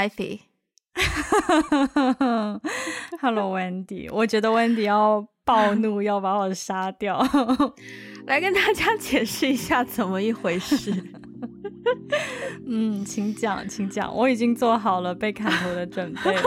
[0.00, 0.40] Ivy。
[3.20, 7.22] Hello，Wendy，我觉得 Wendy 要暴怒，要把我杀掉。
[8.26, 10.90] 来跟大家解释一下怎么一回事。
[12.66, 16.42] 嗯，请讲，请讲，我已经做好了被砍头的准备了。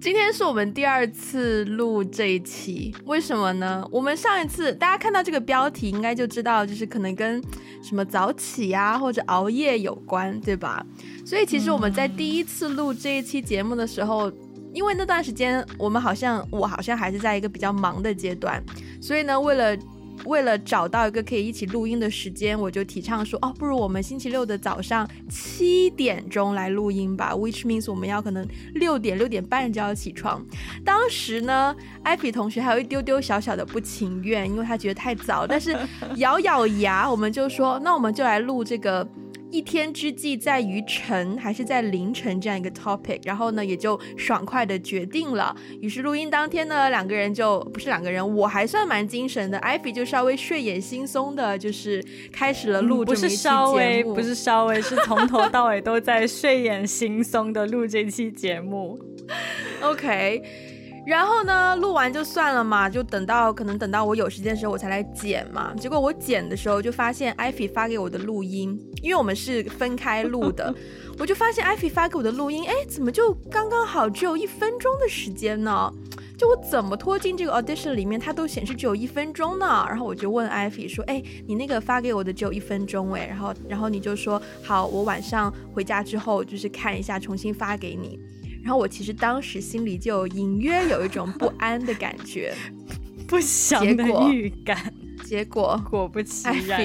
[0.00, 3.84] 今天是我们第二次录这一期，为什么呢？
[3.90, 7.42] 我们上一次大家看到这个标题，应该就知道，就是可能跟
[7.82, 10.86] 什么早起呀、或者熬夜有关，对吧？
[11.26, 14.30] 所以其实我们在第一次录这一期节目的时候，
[14.72, 18.62] 因为那段时间我们好像我好像还是在一个比较忙的阶段，
[19.00, 19.76] 所以呢，为了
[20.24, 27.32] 为了找到一个可以一起录音的时间，我就提倡说，哦，不如我们星期六的早上七点钟来录音吧。
[27.32, 30.44] Which means 我们要可能六点六点半就要起床。
[30.84, 35.46] 当时呢，艾比同学还有一丢丢小小的不情愿，因为他觉得太早。
[35.46, 35.76] 但是
[36.16, 39.06] 咬咬牙，我们就说，那我们就来录这个。
[39.50, 45.54] 一天之计在于晨，还是在凌晨这样一个 topic，然后呢，也就爽快的决定了。
[45.80, 53.54] 于是录音当天呢，两个人就不是两个人，我还算蛮精神的，Ivy 就稍微睡眼惺忪的，就是开始了录这么一期节目。
[53.54, 58.98] 不是稍微，不是稍微，是从头到尾都在睡眼惺忪的录这期节目。
[59.80, 60.67] OK。
[61.08, 65.72] 然后呢，录完就算了嘛，就等到可能等到我有时间的时候我才来剪嘛。
[65.74, 70.72] 结果我剪的时候就发现艾菲发给我的录音，因为我们是分开录的，
[71.18, 75.90] 我就发现艾菲发给我的录音，哎，怎么就刚刚好只有一分钟的时间呢？
[76.36, 79.86] 就我怎么拖进这个 audition 里面，它都显示只有一分钟呢。
[79.88, 88.20] 然后我就问艾菲说，哎，你那个发给我的只有一分钟哎，然后然后你就说好，我晚上回家之后就是看一下，重新发给你。
[88.62, 92.54] 然后我其实当时心里就隐约有一种不安的感觉，
[93.26, 94.92] 不祥的预感。
[95.24, 96.80] 结果果不其然，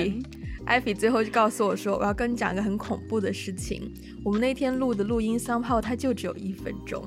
[0.65, 7.03] 艾比最后就告诉我说：“我要跟你讲一个很恐怖的事情，我们那天录的录音 somehow 它就只有一分钟。”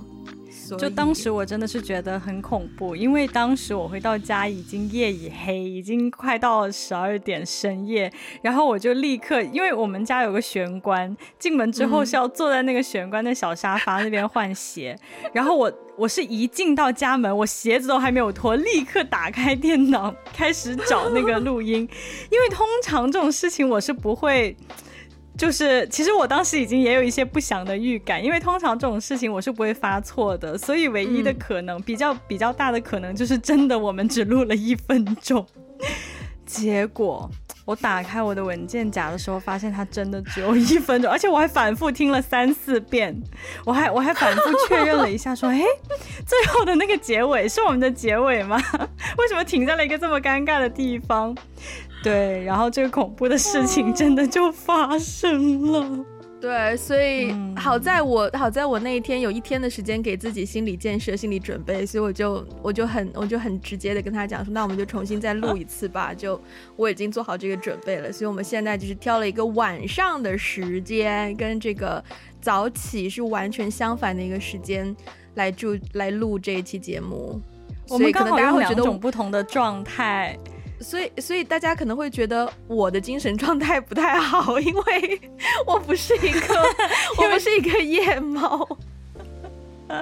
[0.78, 8.10] 就当时我真的是觉得很恐怖，因为当时我回到家已经夜已黑，已经快到十二点深夜，
[8.43, 21.88] 然后我就立刻，因为我们家有个玄关，进门之后是要坐在那个玄关的小沙发那边换鞋，嗯、然后我 我是一进到家门，我鞋子都还没有脱，立刻打开电脑开始找那个录音，
[22.31, 24.56] 因为通常这种事情我是不会。
[25.37, 35.47] 就是，其实我当时已经也有一些不祥的预感，因为通常这种事情我是不会发错的，所以唯一的可能，比较比较大的可能就是真的我们只录了一分钟。
[36.47, 37.29] 结果
[37.65, 43.15] 我打开我的文件夹的时候，发现它真的只有一分钟，而且我还反复听了三四遍，
[43.65, 45.61] 我还我还反复确认了一下，说，哎，
[46.25, 48.57] 最后的那个结尾是我们的结尾吗？
[49.19, 51.37] 为什么停在了一个这么尴尬的地方？
[52.06, 56.05] 对，然后这个恐怖的事情真的就发生了。
[56.41, 66.15] 对，所以好在我好在我那一天有一天的时间给自己心理建设、心理准备，所以我就我就很我就很直接的跟他讲说，那我们就重新再录一次吧。
[66.15, 66.41] 就
[66.77, 72.00] 我已经做好这个准备了，所以我们现在就是挑了一个晚上的时间，跟这个
[72.41, 74.94] 早起是完全相反的一个时间
[75.34, 77.41] 来录来录这一期节目。
[77.88, 80.38] 我们刚好有两种不同的状态。
[80.38, 85.20] 所以，所以所以大家可能会觉得我的精神状态不太好，因为
[85.66, 86.54] 我不是一个，
[87.19, 88.66] 我不是一个夜猫。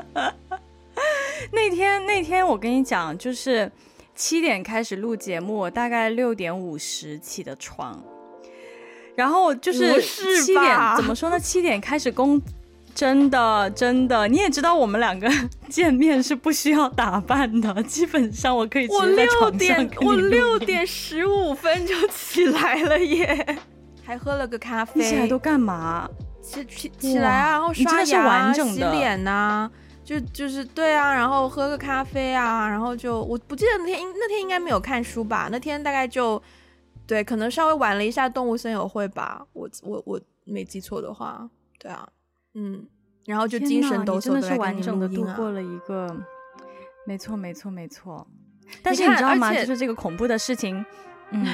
[1.53, 3.71] 那天，那天我跟你讲，就是
[4.15, 8.03] 七点开始录节目，我大概六点五十起的床，
[9.15, 11.39] 然后就是七点，怎么说呢？
[11.39, 12.41] 七点开始工。
[12.95, 15.29] 真的，真的，你也知道我们两个
[15.69, 20.07] 见面是不需要打扮的，基本上我可以直接在床上跟你录音。
[20.07, 23.59] 我六点，我六点十五分就起来了耶，
[24.05, 25.01] 还喝了个咖啡。
[25.03, 26.09] 你起来都干嘛？
[26.41, 29.71] 起起起来啊，然后刷牙、洗脸呐、啊，
[30.05, 35.49] 就就是对啊，然后喝个咖啡啊，然后就我不记得那天那天应该没有看书吧？
[35.51, 36.41] 那天大概就
[37.07, 41.49] 对，可能稍微晚了一下动物森友会吧，我我我没记错的话，
[41.79, 42.07] 对啊。
[42.57, 42.87] 嗯，
[43.27, 46.15] 然后就精神抖擞的、啊、真的是完整的度过了一个，
[47.07, 48.27] 没错没错没错。
[48.83, 49.53] 但是你知道吗？
[49.55, 50.85] 就是这个恐怖的事情，
[51.31, 51.47] 嗯，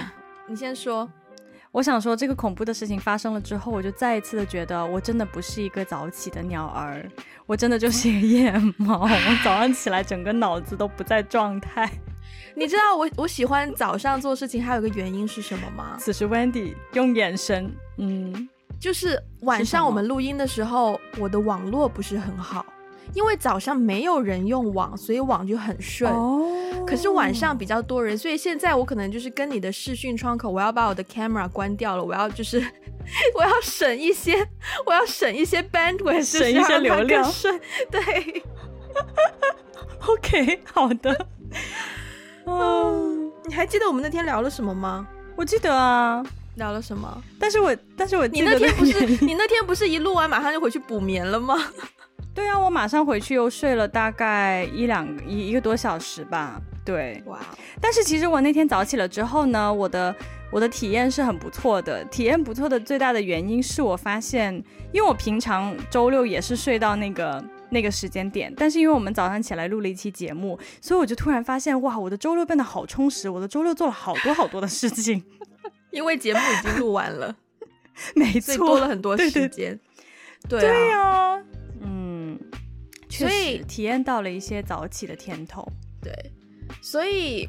[0.48, 1.10] 你先说。
[1.72, 7.08] 我想说，这个恐怖的事情发生了之后，我就再一次的觉得，我真的不是一个早起的鸟儿，
[7.46, 9.02] 我真的就是一个夜猫。
[9.04, 11.88] 我早上起来，整个脑子都不在状态。
[12.56, 15.96] 你知道我我喜欢早上做事情，还有个原因是什么吗？
[15.96, 18.48] 此时 Wendy 用眼神，嗯。
[18.80, 22.64] 就是晚上我们录音的时候，我的网络不是很好，
[23.12, 26.10] 因为早上没有人用网，所以网就很顺。
[26.10, 26.46] 哦。
[26.86, 32.58] 可是晚上比较多人，所以现在我可能就是跟你的视讯窗口，我要把我的 camera 关掉了，我要就是
[33.36, 34.48] 我要省一些，
[34.86, 37.30] 我要省一些 bandwidth，省一些流量。
[37.92, 38.42] 对。
[40.08, 41.26] OK，好的。
[42.46, 45.06] 嗯，你还记得我们那天聊了什么吗？
[45.36, 46.24] 我记得啊。
[46.60, 47.20] 聊了什么？
[47.40, 51.56] 但是我但是我你那天不是 你那天不是一录完马上就回去补眠了吗？
[52.32, 56.60] 对啊，我马上回去又睡了大概一两一一个多小时吧。
[56.84, 57.38] 对，哇！
[57.80, 60.14] 但是其实我那天早起了之后呢，我的
[60.50, 62.04] 我的体验是很不错的。
[62.04, 64.54] 体验不错的最大的原因是我发现，
[64.92, 75.22] 因为我平常周六也是睡到那个那个时间点，但是因为我们早上起来录了一期节目，所以我就突然发现，哇，我的周六变得好充实，我的周六做了好多好多的事情。
[75.90, 77.34] 因为节目已经录完了，
[78.14, 79.78] 没错，多了很多时间。
[80.48, 81.42] 对对呀，
[81.80, 82.38] 嗯，
[83.08, 85.66] 确实体验到了一些早起的甜头。
[86.02, 86.12] 对，
[86.80, 87.48] 所以，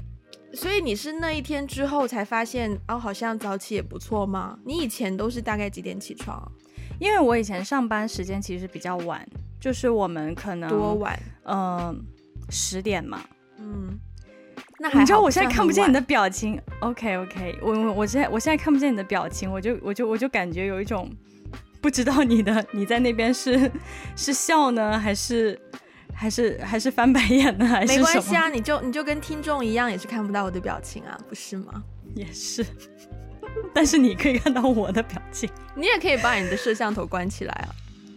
[0.54, 4.60] 所以你是那一天之后才发现哦，好像早起也不错吗？
[4.66, 6.52] 你以前都是大概几点起床？
[7.00, 9.26] 因为我以前上班时间其实比较晚，
[9.60, 11.18] 就是我们可能多晚？
[11.46, 12.04] 嗯，
[12.50, 13.22] 十点嘛。
[13.58, 13.98] 嗯。
[14.82, 21.08] 那还你知道我现在看不见你的表情，OK OK，我我我现在我现在看不见你的表情，我就我就我就感觉有一种
[21.80, 23.72] 不知道你的你在那边是
[24.16, 25.60] 是笑呢，还是
[26.16, 27.94] 还是还是翻白眼呢，还是？
[27.96, 31.84] 没关系啊，你就你就跟听众一样，也是看不到我的表情啊，不是吗？
[32.16, 32.66] 也是，
[33.76, 37.70] 但是你可以看到我的表情，你也可以把你的摄像头关起来啊。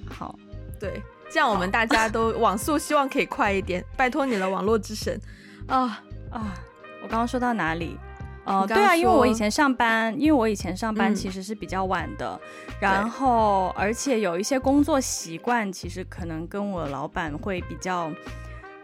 [0.08, 0.38] 好，
[0.80, 5.20] 对，这样我们大家 都网速希望可以快一点，拜托你了，网络之神
[5.66, 6.02] 啊。
[6.34, 6.54] 啊，
[7.02, 7.98] 我刚刚说到哪里？
[8.44, 12.38] 呃，对啊，因为我以前上班，因为我以前上班其实是比较晚的，
[12.68, 18.10] 嗯、然后而且有一些工作习惯，其实可能跟我老板会比较。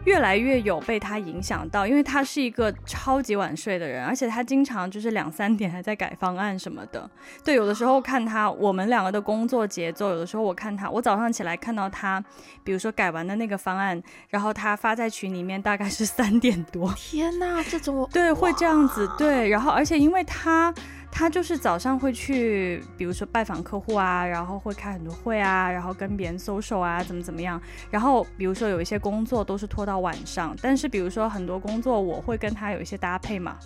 [0.05, 7.09] 越来越有被他影响到，因为他是一个超级晚睡的人，而且他经常就是两三点还在改方案什么的。
[7.43, 12.23] 对，有的时候看他，我们两个的工作节奏，有的时候我看他，我早上起来看到他，
[12.63, 16.91] 比如说改完的那个方案，然后他发在群里面，大概是三点多。
[16.95, 20.73] 天哪，这种对会这样子对，然后而且因为他。
[21.11, 27.61] 他就是早上会去，比如说拜访客户啊，然后会开很多会啊，然后跟别人 social 啊，怎么怎么样。
[27.89, 33.57] 然后比如说有一些工作都是拖到晚上，但是比如说很多工作我会跟他有一些搭配嘛，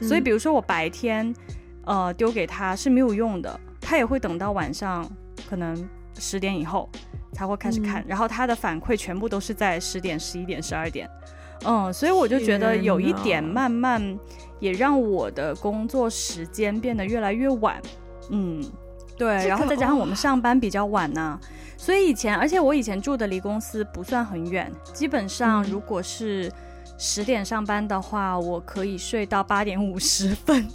[0.00, 1.34] 嗯、所以比如说我白天
[1.84, 5.06] 呃丢给他是没有用的，他也会等到晚上
[5.50, 5.76] 可能
[6.18, 6.88] 十点以后
[7.32, 11.10] 才会开始看，嗯、然后他的反馈全部都是在十点、十一点、十二点。
[11.64, 14.18] 嗯，所以我就觉得有一点慢慢
[14.62, 17.82] 也让我的工作时间变得越来越晚。
[18.30, 18.64] 嗯，
[19.18, 21.40] 对，然后再加上我们上班比较晚呢、啊，
[21.76, 26.50] 所以以前，而且我以前住的离公司不算很远，基本上如果是
[26.96, 30.68] 十点上班的话，我可以睡到八点五十分。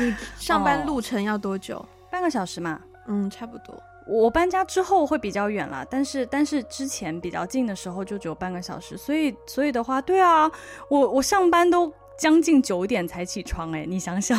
[0.00, 1.76] 你上班路程要多久？
[1.76, 2.80] 哦，半个小时嘛。
[3.08, 3.78] 嗯，差不多。
[4.08, 10.50] 我搬家之后会比较远了，但是但是之前比较近的时候就只有半个小时，所以所以的话，对啊，
[10.88, 14.38] 我我上班都将近九点才起床，哎，你想想，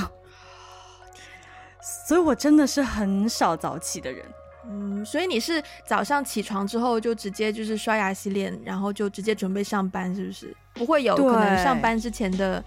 [2.07, 4.25] 所以我真的是很少早起的人。
[4.69, 10.55] 嗯，所以你是早上起床之后就直接就是刷牙洗脸，然后就直接准备上班，是不是？
[10.73, 12.63] 不会有可能上班之前的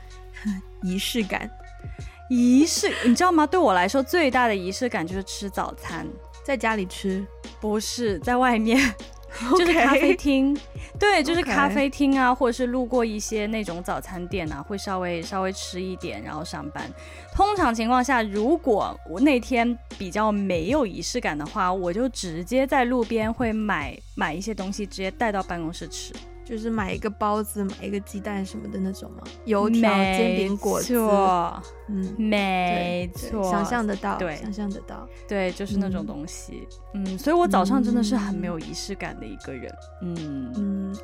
[0.83, 1.51] 仪式感？
[2.31, 3.47] 仪式，你知道吗？
[3.47, 6.07] 对我来说，最大的仪式感就是吃早餐。
[6.43, 7.25] 在家里吃，
[7.61, 8.95] 不是在外面.
[9.57, 10.59] 就是咖啡厅，
[10.99, 16.91] 对，就是咖啡厅啊.或者是路过一些那种早餐店啊，会稍微稍微吃一点，然后上班。
[17.35, 26.13] 通常情况下，如果我那天比较没有仪式感的话，我就直接在路边会买买一些东西，直接带到办公室吃。
[26.51, 29.23] 就是买一个包子，买一个鸡蛋什么的那种吗？
[29.45, 30.95] 油条、煎饼、果子，
[31.89, 40.97] 嗯，没错，想象得到，对，想象得到，对，就是那种东西，嗯，嗯，所以我早上真的是很没有仪式感的一个人，嗯嗯，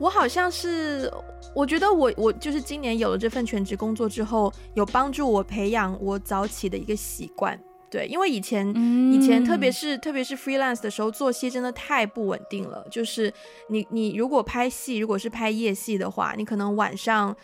[0.00, 1.08] 我好像是，
[1.54, 7.56] 我觉得我我就是今年有了这份全职工作之后，有帮助我培养我早起的一个习惯。
[7.90, 12.86] 对，因为以前、嗯、以前特别是特别是 freelance 的时候，作息真的太不稳定了。
[12.90, 13.32] 就是
[13.68, 17.34] 你你如果拍戏，如果是拍夜戏的话，你可能晚上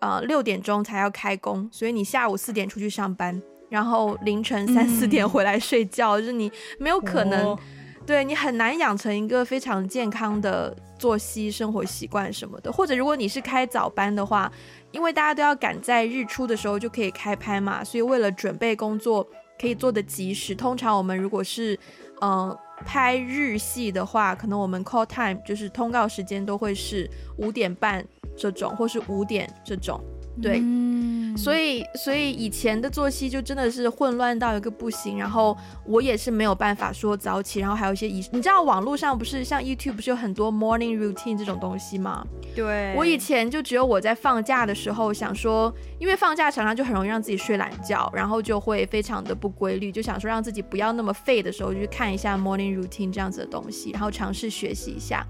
[0.00, 7.58] 呃六点钟才要开工，所以你下午四点出去上班，然后凌晨三四点回来睡觉，嗯、就是你没有可能，哦、
[8.04, 12.72] 对你很难养成一个非常健康的作息生活习惯什么的。
[12.72, 14.50] 或者如果你是开早班的话，
[14.90, 19.24] 因为大家都要赶在日出的时候就可以开拍嘛，所以为了准备工作。
[19.62, 20.56] 可以做的及时。
[20.56, 21.78] 通常我们如果是，
[22.20, 28.04] 嗯、呃，拍日系的话，可能我们 call time 就是通告时间都会是五点半
[28.36, 30.00] 这种，或是五点这种。
[30.40, 38.30] 对，嗯、所以所以以前的作息就真的是混乱到一个不行，然后我也是没有办法说早起，然后还有一些仪式。
[38.32, 42.26] 你知道网络上不是像 YouTube 不是有很多 morning routine 这种东西吗？
[42.56, 55.26] 对，我以前就只有我在放假的时候想说，因为放假常常就很容易让自己睡懒觉，然后就会非常的不规律，就想说让自己不要那么废的时候，就去看一下 morning routine 这样子的东西，然后尝试学习一下。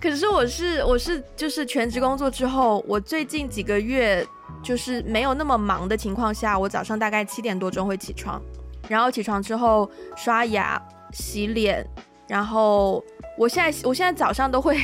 [0.00, 4.23] 可是我是我是就是全职工作之后，我最近几个月。
[4.62, 8.40] 就是没有那么忙的情况下，我早上大概七点多钟会起床，
[8.88, 10.80] 然后起床之后刷牙、
[11.12, 11.86] 洗脸，
[12.26, 13.04] 然后
[13.38, 14.78] 我现在我现在早上都会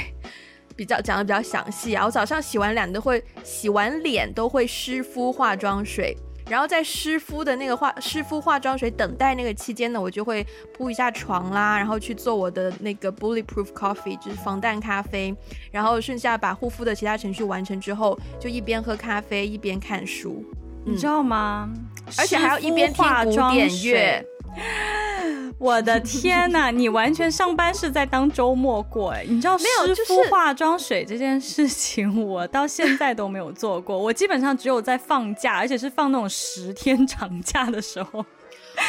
[0.76, 6.16] 比较讲的比较详细啊，我早上洗完脸都会洗完脸都会湿敷化妆水。
[6.50, 10.44] 然后在湿敷的那个化湿敷化妆水等待那个期间呢，我就会
[10.76, 15.32] 铺一下床啦，然后去做我的那个 Bulletproof Coffee，就是防弹咖啡。
[15.70, 20.44] 然后剩下把护肤的其他程序完成之后，就一边喝咖啡一边看书，
[20.84, 21.70] 你知道吗？
[22.18, 24.26] 而且还要一边听古典乐。
[25.62, 29.26] 我的天呐，你完全上班是在当周末过哎！
[29.28, 29.66] 你知道湿
[30.06, 33.96] 敷化妆水这件事情，我 到现在都没有做过。
[33.96, 38.24] 我基本上只有在放假，而且是放那种十天长假的时候，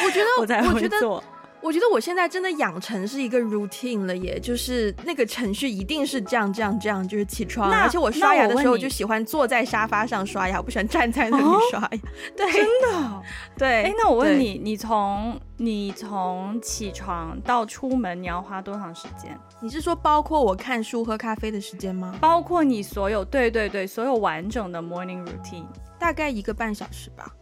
[0.05, 1.21] 我觉得 我才会做。
[1.61, 11.87] 我觉得我现在真的养成是一个 routine 了耶，就是那个程序一定是这样这样这样，就是起床，而且我刷牙的时候就喜欢坐在沙发上刷牙，我不喜欢站在那里刷牙。
[11.87, 11.99] 哦、
[12.35, 13.21] 对，真的，
[13.57, 13.83] 对。
[13.83, 19.37] 哎，那我问你，你从你从起床到出门，你要花多长时间？
[19.59, 22.15] 你是说包括我看书喝咖啡的时间吗？
[22.19, 25.65] 包括你所有，对对对，所有完整的 morning routine，
[25.99, 27.35] 大概一个半小时吧。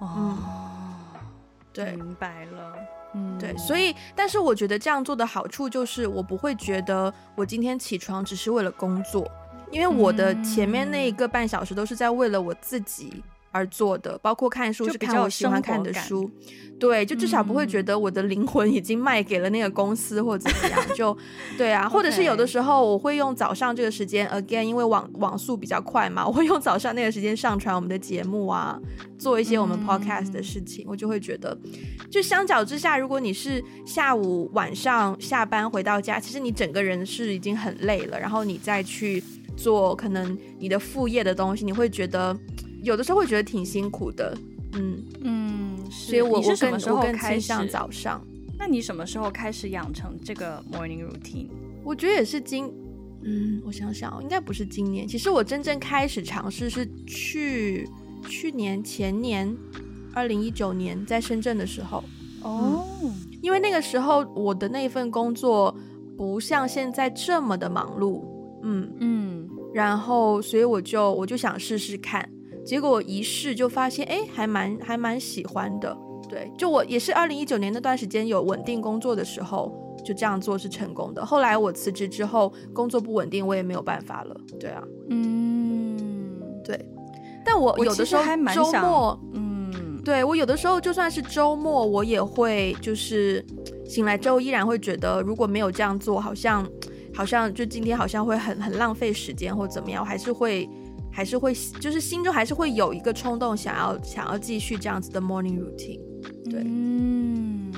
[0.00, 0.36] 哦。
[0.38, 0.83] 嗯
[1.74, 2.72] 对，明白了，
[3.14, 9.28] 嗯，对，所以，但是我觉得这样做的好处就是，我不会觉得我今天起床只是为了工作，
[9.72, 13.22] 因为我的前面那一个半小时都是在为了我自己。
[13.54, 16.28] 而做的，包括看书是看我喜欢看的书，
[16.76, 21.16] 对，就至少不会觉得我的灵魂已经卖给了那个公司或者怎么样，就
[21.56, 28.76] 对啊，或者是有的时候我会用早上这个时间，again，因为网网速比较快嘛，我会用早上那个时间上传我们的节目啊，
[29.16, 31.56] 做一些我们 podcast 的事情，嗯、我就会觉得，
[32.10, 39.22] 就相较之下，如果你是下午晚上下班回到家，其实你整个人是已经很累了，然后你再去
[39.56, 42.36] 做可能你的副业的东西，你会觉得。
[42.84, 44.36] 有的时候会觉得挺辛苦的，
[44.74, 48.24] 嗯嗯，所以我是什么时候开始早上？
[48.58, 51.48] 那你什么时候开始养成这个 morning routine？
[51.82, 52.72] 我觉得也是今，
[53.22, 55.08] 嗯，我想想，应该不是今年。
[55.08, 57.88] 其实我真正开始尝试是去
[58.28, 59.56] 去年前年，
[60.12, 62.04] 二零一九年在深圳的时候。
[62.42, 65.74] 哦、嗯，因为那个时候我的那份工作
[66.16, 68.22] 不像现在这么的忙碌，
[68.62, 72.28] 嗯嗯，然后所以我就我就想试试看。
[72.64, 75.96] 结果一试就发现，哎，还蛮还蛮喜欢的。
[76.28, 79.70] 对，就我也是二零一九年那段时间有稳定工作的时候，
[80.02, 81.24] 就这样做是成功的。
[81.24, 84.34] 后来我辞职之后，工作不稳定，我也没有办法了。
[84.58, 86.82] 对啊，嗯，对。
[87.44, 93.44] 但我有的时候还蛮周末，嗯，对，我有的时候就算是周末，我也会就是
[93.86, 96.66] 醒来之后依然会觉得，如果没有这样做，好像
[97.14, 100.66] 好像就今天好像会很很浪费时间或怎么样，我还是会。
[101.14, 106.00] 还是会，就是心中还是会有一个冲动，想要想要继续这样子的 morning routine。
[106.50, 107.72] 对，嗯，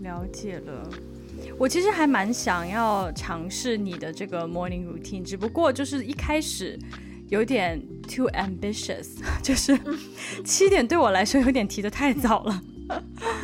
[0.00, 0.90] 了解了。
[1.56, 6.76] 我其实还蛮想要尝试你的这个 morning routine，只不过就是一开始
[7.28, 9.10] 有点 too ambitious，
[9.40, 9.78] 就是
[10.44, 12.62] 七点对我来说有点提的太早了。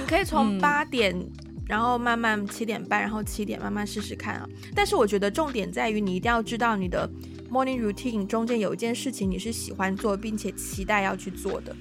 [0.01, 1.31] 你可以从八点，嗯，
[1.69, 4.49] 然后慢慢七点半，然后七点慢慢试试看啊。
[4.75, 7.09] 但是我觉得重点在于你一定要知道你的。
[7.51, 11.75] Morning routine 中间有一件事情你是喜欢做并且期待要去做的，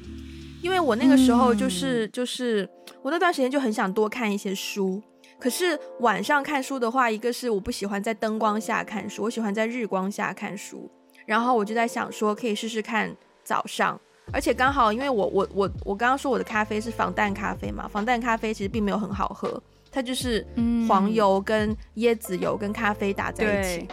[0.61, 2.67] 因为我那个时候就是、嗯、就是
[3.01, 5.01] 我那段时间就很想多看一些书，
[5.37, 10.89] 可是晚上看书的话，一个是我不喜欢在灯光下看书，我喜欢在日光下看书，
[11.25, 13.99] 然后我就在想说可以试试看早上，
[14.31, 20.47] 而且刚好因为我我我我刚刚说我的咖啡是防弹咖啡嘛，防弹咖啡其实并没有很好喝，它就是
[20.87, 23.87] 黄油跟椰子油跟咖啡打在一起。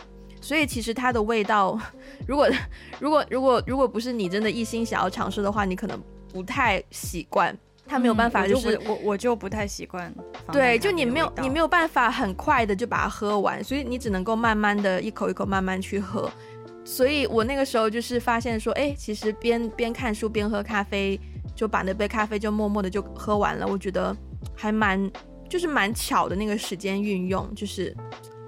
[0.44, 1.78] 所以其实它的味道，
[2.28, 2.46] 如果
[3.00, 5.98] 如果如果如果不是你真的一心想要尝试的话，你可能
[6.32, 7.56] 不太习惯。
[7.86, 10.12] 它没有办法，就是、嗯、我我，我就不太习惯。
[10.52, 16.30] 对，就你没有你没有办法很快的就把它喝完，所以你只能够慢慢的一口一口慢慢去喝。
[16.84, 21.18] 所以我那个时候就是发现说，哎，其实边边看书边喝咖啡，
[21.54, 23.66] 就把那杯咖啡就默默的就喝完了。
[23.66, 24.14] 我觉得
[24.54, 25.10] 还蛮。
[25.46, 27.94] 就是蛮巧的那个时间运用，就是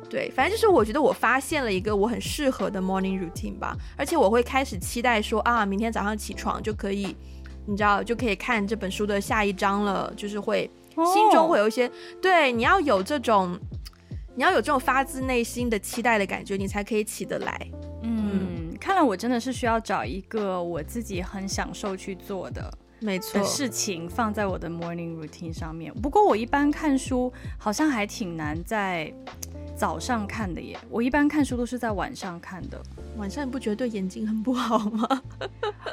[0.08, 7.16] 对，反正就是我觉得我发现了一个我很适合的 morning routine 吧，而且我会开始期待说啊，明天早上起床就可以，
[7.66, 11.90] 你知道就可以看这本书的下一章了，就是会心中会有一些，
[12.22, 13.58] 对，你要有这种，
[14.34, 17.68] 你要有这种发自内心的期待的感觉，你才可以起得来。
[18.02, 22.72] 嗯，看来我真的是需要找一个我自己很享受去做的。
[23.00, 25.92] 没错，事情放在我的 morning routine 上面。
[25.92, 29.12] 不过我一般看书好像还挺难在
[29.76, 30.78] 早上看的耶。
[30.88, 32.80] 我一般看书都是在晚上看的。
[33.16, 35.22] 晚上你不觉得对眼睛很不好吗？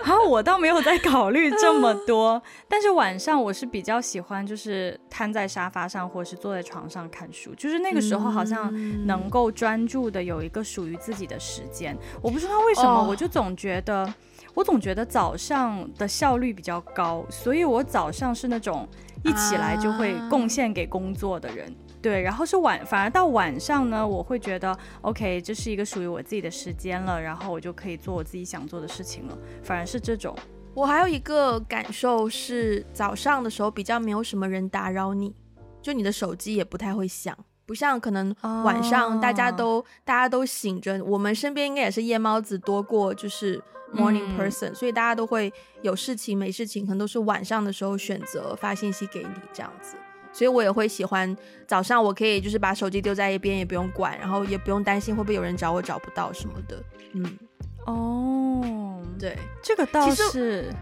[0.04, 2.42] 好， 我倒没有在考虑这么多。
[2.68, 8.74] 但是晚上我是比较喜欢，就是瘫在沙发上或者是坐在床上看书，就是那个时候好像
[9.06, 11.98] 能够专注的有一个属于自己的时间。
[12.22, 14.12] 我不知道为什么，我就总觉得。
[14.56, 18.88] 我总觉得早上的效率比较高，所以我早上是那种
[19.24, 21.74] 一起来就会贡献给工作的人，啊、
[22.04, 22.22] 对。
[22.22, 29.38] 然后是晚，反而到晚上呢，我会觉得 OK，这是一个属于我自己的时间了，然后我就可以做我自己想做的事情了。
[29.64, 30.38] 反而是这种。
[30.76, 35.34] 我还有一个感受是，早上的时候比较没有什么人打扰你，
[35.82, 43.60] 就你的手机也不太会响，不像可能晚上大家都、啊、大家都醒着，我们身边应该也是夜猫子多过就是。
[43.94, 49.96] Morning person，、嗯、所以大家都会有事情没事情，可能都是晚上的时候选择发信息给你这样子。
[50.34, 51.34] 所以我也会喜欢
[51.68, 56.84] 早上，我可以就是把手机丢在一边，也不用管，然后也不用担心会不会有人找我找不到什么的。
[57.14, 57.38] 嗯，
[57.86, 60.74] 哦，对，这个倒是。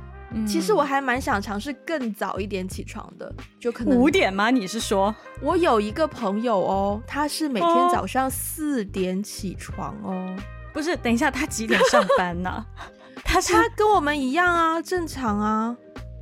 [0.47, 3.29] 其实，我还蛮想尝试更早一点起床的，
[3.59, 4.49] 就可能五点吗？
[4.49, 5.13] 你是说？
[5.41, 10.13] 我有一个朋友哦，他是每天早上四点起床哦。
[10.13, 10.35] 哦
[10.71, 12.65] 不是，等一下，他几点上班呢？
[13.25, 15.75] 他他跟我们一样啊，正常啊，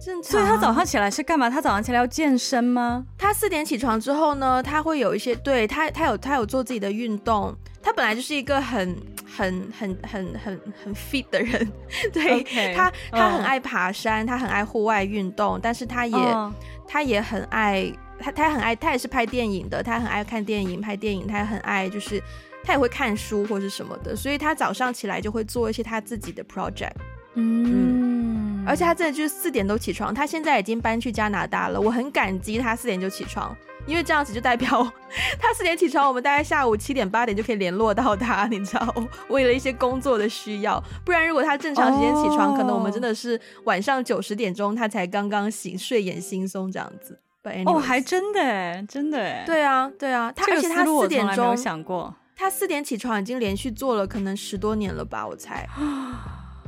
[0.10, 0.32] 正常啊。
[0.32, 1.50] 所以他早上起来是干嘛？
[1.50, 3.06] 他早上起来要健身吗？
[3.18, 7.56] 他四点起床之后呢，他会有一些，对，他，他有他有做自己的运动。
[7.82, 11.72] 他本来就是一个很很很很很很 fit 的人，
[12.12, 12.76] 对，Okay.
[12.76, 16.52] 他他很爱爬山，他很爱户外运动，但是他也、oh.
[16.88, 22.22] 他也很爱他他很爱他也是拍电影的，他很爱看电影拍电影，他也很爱就是。
[22.62, 26.92] 他也会看书或是什么的，所以他早上起来就会做一些他自己的 project。
[27.36, 30.14] 嗯，嗯，而且他真的就是四点都起床。
[30.14, 33.56] 他现在已经搬去加拿大了，我很感激他四点就起床，
[33.88, 34.70] 因为这样子就代表
[35.42, 38.96] 他四点起床，我们大概下午七点八点就可以联络到他，你知道，
[39.30, 40.82] 为了一些工作的需要。
[41.04, 47.20] 不然如果他正常时间起床，哦、可能我们真的是晚上九十点钟他才刚刚醒，睡眼惺忪这样子。
[47.66, 52.14] 哦，还真的，真的，对啊，对啊，他而且他四点钟没有想过。
[52.36, 55.68] 他四点起床，已经连续做了可能十多年了吧，我猜。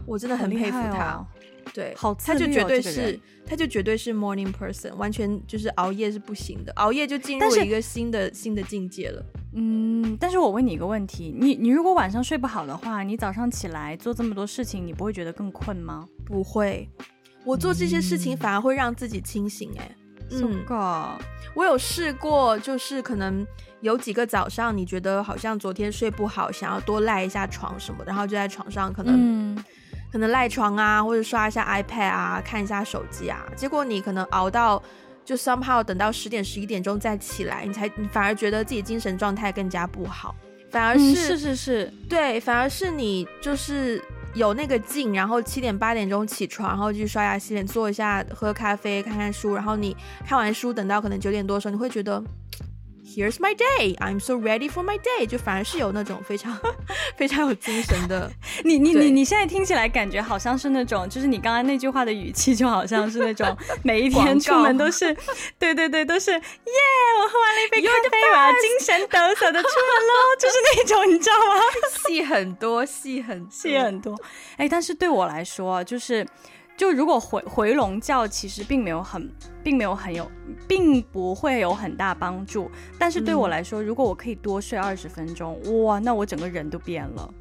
[0.08, 1.14] 我真的很佩服他。
[1.14, 1.26] 哦、
[1.74, 9.26] 对，好、哦，他就绝对是，他就绝对是 morning person，完全就是熬夜是不行的，熬夜就进入了一个新的新的境界了。
[9.54, 16.08] 嗯，但是我问你一个问题，你你如果晚上睡不好的话，你早上起来做这么多事情，你不会觉得更困吗？
[16.26, 16.90] 不会，
[17.44, 19.80] 我做这些事情反而会让自己清醒、欸。
[19.80, 19.96] 哎、
[20.32, 21.18] 嗯，嗯，
[21.54, 23.46] 我有试过，就是可能。
[23.82, 29.66] 有几个早上，你觉得好像昨天睡不好，想要多赖一下床什么的，然后就在床上可能、嗯、
[30.12, 34.82] 可能赖床啊，或者刷一下 iPad 啊，看一下手机啊，结果你可能熬到
[35.24, 40.36] 就 somehow 等到十点十一点钟再起来，你才你反而觉得自己精神状态更加不好，
[40.70, 49.96] 反而是、嗯、是是是，对，反而是你就是有那个劲，然后七点八点钟起床，然后去刷牙洗脸，做一下喝咖啡，看看书，然后你
[50.28, 52.22] 看完书等到可能九点多的时候，你会觉得。
[53.04, 53.96] Here's my day.
[54.00, 55.26] I'm so ready for my day.
[55.26, 56.58] 就反而是有那种非常
[57.18, 58.32] 非常有精神的。
[58.64, 65.14] 你你你你现在听起来感觉好像是那种，就是你刚刚那句话的语气，就好像是那种每一天出门都是，
[65.60, 71.62] 对对对，都是耶！Yeah, 我喝完了一杯咖啡，我要精神抖擞的出门喽，就是那种，你知道吗？
[72.08, 74.16] 戏很多，戏很戏很多。
[74.58, 76.26] 哎，但是对我来说，就是。
[76.82, 79.32] 就如果回回笼觉，其实并没有很，
[79.64, 80.28] 并没有很有，
[80.68, 82.72] 并不会有很大帮助。
[82.98, 87.32] 但是对我来说，嗯、如果我可以多睡二十分钟，哇，那我整个人都变了。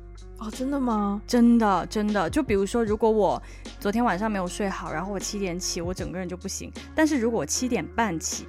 [0.40, 1.22] 哦，真的吗？
[1.26, 2.28] 真的，真的。
[2.28, 3.42] 就比如说，如果我
[3.78, 6.70] 昨天晚上没有睡好，然后我七点起，我整个人就不行。
[6.94, 8.46] 但是如果我七点半起，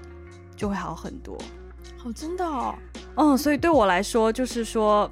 [0.58, 1.38] 就会好很多。
[2.04, 2.75] 哦，真的哦。
[3.15, 5.10] 嗯，所以对我来说，就是说。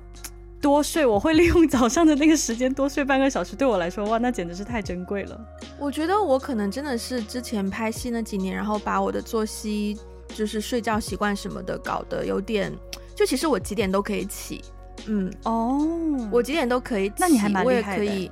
[0.61, 3.55] 多睡，我会利用早上的那个时间多睡半个小时。
[3.55, 5.39] 对我来说，哇，那简直是太珍贵了。
[5.79, 9.97] 我觉得我可能真的是之前拍戏那几年，然后把我的作息，
[10.35, 12.73] 就是睡觉习惯什么的搞得有点，
[13.15, 14.61] 就其实我几点都可以起，
[15.07, 15.79] 嗯，哦，
[16.31, 18.03] 我几点都可以起，那你还蛮厉害的。
[18.03, 18.31] 我也可以，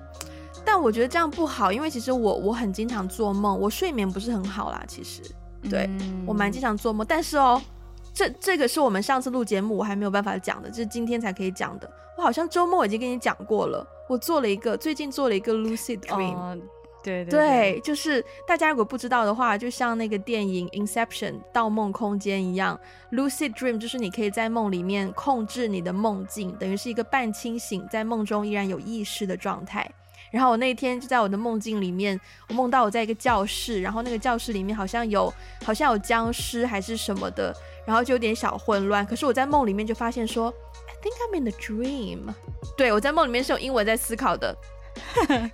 [0.65, 4.83] 但我觉得这样不好，因为其实我我很经常做梦，我睡眠不是很好啦。
[4.87, 5.21] 其实，
[5.69, 7.61] 对、嗯、我蛮经常做梦，但是哦。
[8.17, 11.87] 这这个是我们上次录节目我还没有办法讲的，就是今天才可以讲的。
[12.17, 16.33] 我好像周末已经跟你讲过了，我做了一个，最近做了一个 lucid dream。
[16.33, 16.57] 哦
[17.03, 17.39] 对对，对，
[17.73, 22.77] 对，就是大家如果不知道的话，就像那个电影《Inception》盗梦空间一样
[23.11, 29.89] ，Lucid Dream 就是你可以在梦里面控制你的梦境，等于是一个半清醒，在梦中依然有意识的状态。
[30.31, 39.05] 然后我那天就在我的梦境里面，我梦到我在一个教室，然后那个教室里面好像有好像有僵尸还是什么的，然后就有点小混乱。
[39.05, 40.53] 可是我在梦里面就发现说
[40.87, 42.33] ，I think I'm in a dream。
[42.75, 44.55] 对，我在梦里面是用英文在思考的。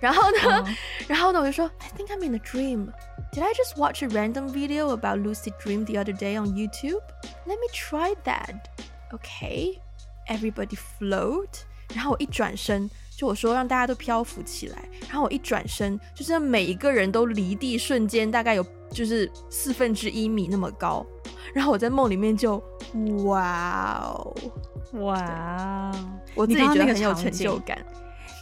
[0.00, 0.68] 然后呢，oh.
[1.06, 2.88] 然后呢，我就说，I think I'm in a dream.
[3.32, 7.02] Did I just watch a random video about lucid dream the other day on YouTube?
[7.44, 8.68] Let me try that.
[9.12, 9.80] Okay,
[10.28, 11.48] everybody float.
[11.94, 14.88] 然后我一转身，就我说让大家都漂浮起来。
[15.08, 21.04] 然后我一转身，就是每一个人都离地瞬间大概有就是四分之一米那么高。
[21.52, 22.62] 然后我在梦里面就，
[23.24, 24.34] 哇哦，
[24.94, 27.78] 哇哦，我自己觉得很有成就感。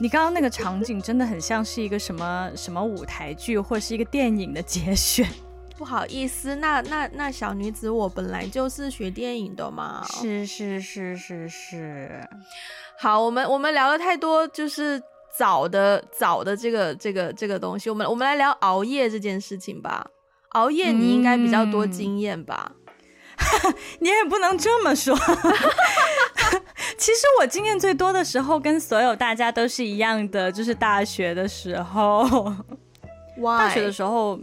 [0.01, 5.29] 你刚刚那个场景真的很像是一个什么什么舞台剧或是一个电影的节选。
[5.77, 10.05] 不好意思，那那那小女子我本来就是学电影的嘛。
[10.09, 12.29] 是是是是是。
[13.03, 15.03] 好，我们我们聊了太多，就是
[15.37, 17.91] 早的早的这个这个这个东西。
[17.91, 20.07] 我们我们来聊熬夜这件事情吧。
[20.51, 22.71] 熬夜你应该比较多经验吧？
[23.65, 25.19] 嗯、 你也不能这么说。
[26.97, 32.23] 其实我经验最多的时候，跟所有大家都是一样的，就是大学的时候。
[33.37, 33.59] Why?
[33.59, 34.39] 大学的时候，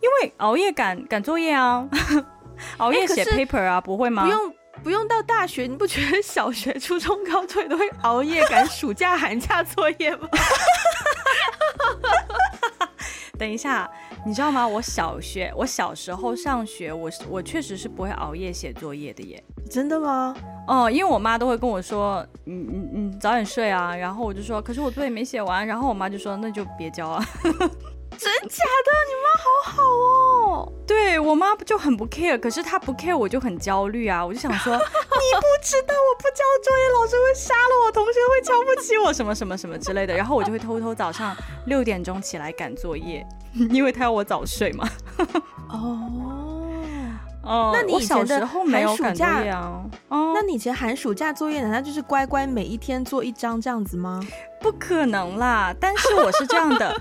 [0.00, 1.88] 因为熬夜赶赶作业啊，
[2.78, 4.22] 熬夜写 paper 啊，不会吗？
[4.22, 4.54] 不用
[4.84, 10.28] 不用到大学，你不觉得小学、初中、高中都会熬夜赶暑假、寒假作业吗？
[13.38, 13.90] 等一下，
[14.26, 14.68] 你知道吗？
[14.68, 19.42] 我小学，我小时候上学，我是我确实是不会熬夜写作业的耶。
[19.70, 20.36] 真的吗？
[20.68, 23.96] 哦，因为我妈都会跟我说，你你你早点睡啊。
[23.96, 25.66] 然后我就说，可是我作业没写完。
[25.66, 27.24] 然后我妈就说，那就别交啊。
[27.42, 28.90] 真假的？
[29.08, 30.43] 你妈好好哦。
[30.86, 34.24] 对，我妈就很不 care，可是她不 care，我就很焦虑啊。
[34.24, 40.14] 我就想说， 你不知道我不交作业，老师会杀了我，同学会瞧不起我，什么什么什么之类的。
[40.14, 43.26] 然后我就会偷偷早上六点钟起来赶作业，
[43.70, 44.88] 因为她要我早睡嘛。
[45.68, 46.33] 哦。
[47.44, 49.84] 哦，那你以前的寒暑假啊？
[50.08, 54.20] 哦，那你以前寒暑假作业难道就是乖乖每一天做一张这样子吗？
[54.60, 55.74] 不可能啦！
[55.78, 56.94] 但是我是这样的，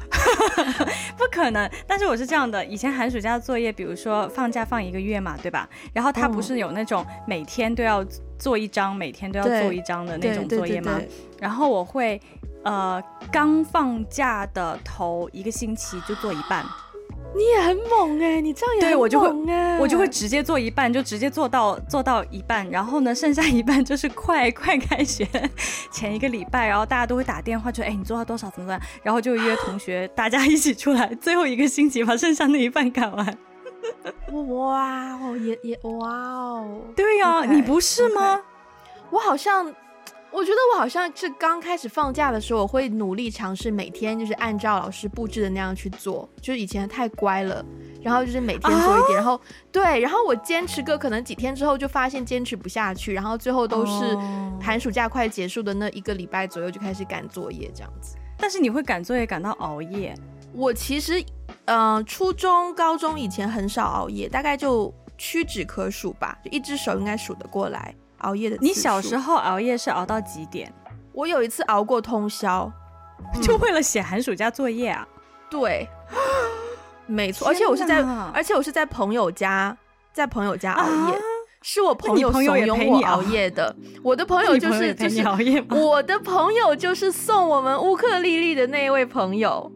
[1.18, 1.70] 不可能。
[1.88, 5.68] 但是我是这样的，以前寒暑假作业，比如说放假放一个月嘛，对吧？
[5.94, 8.04] 然后他不是有那种每天都要
[8.38, 11.00] 做一张，每天都要做一张的那种作业吗？
[11.40, 12.20] 然后我会，
[12.66, 13.02] 呃，
[13.32, 16.66] 刚放假的头一个星期就做一半。
[17.36, 25.28] 你也很猛哎、欸，你这样也很猛、欸、对，我就会，我就会直接做一半，就直接做到做到一半，然后呢，剩下一半就是快快开学
[25.92, 28.80] 前一个礼拜，然后大家都会打电话，就哎，你做到多少怎么办？
[29.02, 33.38] 然后就约同学大家一起出来，最后一个星期把剩下那一半赶完。
[34.50, 38.42] 哇哦，也也哇哦，对呀、啊，okay, 你不是吗？Okay.
[39.10, 39.74] 我好像。
[40.34, 46.28] 我觉得我好像是刚开始放假的时候，我会努力尝试每天就是按照老师布置的那样去做。
[46.42, 47.64] 就是以前太乖了，
[48.02, 49.40] 然后就是每天做一点，啊、然后
[49.72, 54.18] 对，然后我坚持个可能几天之后，就发现坚持不下去，然后最后都是
[54.60, 58.16] 寒暑假快结束的那一个礼拜左右就开始赶作业这样子。
[58.36, 60.16] 但是你会赶作业赶到熬夜？
[60.52, 61.22] 我其实，
[61.66, 67.94] 嗯、呃，初中、高中以前很少熬夜，大概就屈指可数吧，就一只手应该数得过来。
[68.24, 70.74] 熬夜的，你小时候熬夜是熬到几点？
[71.14, 72.72] 我有一次熬过通宵，
[73.42, 75.08] 就为了写寒暑假作业啊？
[75.50, 75.88] 对，
[77.06, 79.78] 没错，而且我是在，而且我是在朋友家，
[80.12, 81.22] 在朋友家熬夜，啊、
[81.62, 83.76] 是我朋友怂恿我熬夜的。
[84.04, 89.72] 我的朋友就是就是熬夜，我的朋友就是送我们乌克丽丽的那一位朋友。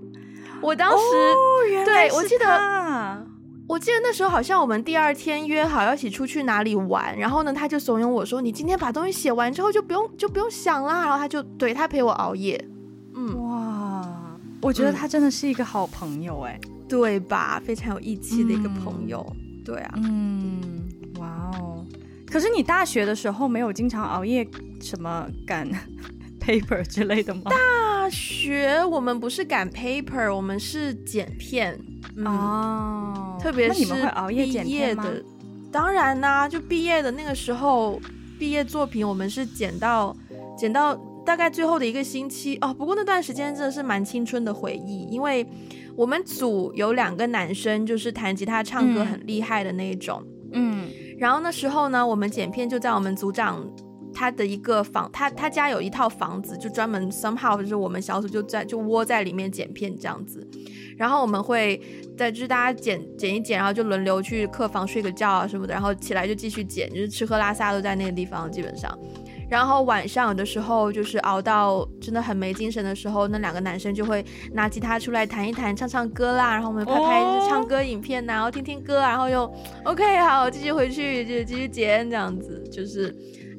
[0.59, 3.26] 我当时，哦、对，我记得。
[3.67, 12.63] 我记得那时候好像我们第二天约好要一起出去哪里玩，然后呢，他就怂恿我说：“你今天把东西写完之后就不用就不用想啦。”然后他就对他陪我熬夜。
[13.13, 17.61] 嗯，哇，我觉得他真的是一个好朋友哎、嗯，对吧？
[17.63, 19.25] 非常有义气的一个朋友。
[19.31, 20.61] 嗯、对啊，嗯，
[21.19, 21.85] 哇哦。
[22.25, 24.47] 可是你大学的时候没有经常熬夜
[24.79, 25.69] 什么赶
[26.39, 27.41] paper 之类的吗？
[27.45, 31.77] 大学我们不是赶 paper，我们是剪片。
[32.15, 33.85] 嗯、哦，特别是
[34.23, 35.23] 毕业的，
[35.71, 37.99] 当然啦、啊，就毕业的那个时候，
[38.39, 40.15] 毕业作品我们是剪到
[40.57, 42.73] 剪到大概最后的一个星期哦。
[42.73, 45.45] 不过那段时间真的是蛮青春的回忆，因为
[45.95, 50.23] 我们组有两个男生，就是弹吉他、唱歌很厉害的那一种。
[50.53, 50.89] 嗯，
[51.19, 53.67] 然后那时候呢，我们剪片就在我们组长
[54.17, 60.45] 他的一个房，他他家有一套房子，就专门 somehow 就是我们小组就在就窝在里面剪片这样子。
[60.97, 61.79] 然后我们会
[62.17, 68.97] 在就是大家剪剪一剪，然后就轮流去客房睡个觉啊什么的，然后起来就继续剪，就是吃喝拉撒都在那个地方基本上。
[69.47, 79.49] 然后晚上有的时候就是熬到真的很没精神的时候，那两个男生就会拿吉他出来弹一弹、唱唱歌啦，然后我们拍拍唱歌影片呐，然后听听歌，然后又
[79.83, 83.15] OK 好，继续回去就继续剪这样子，就是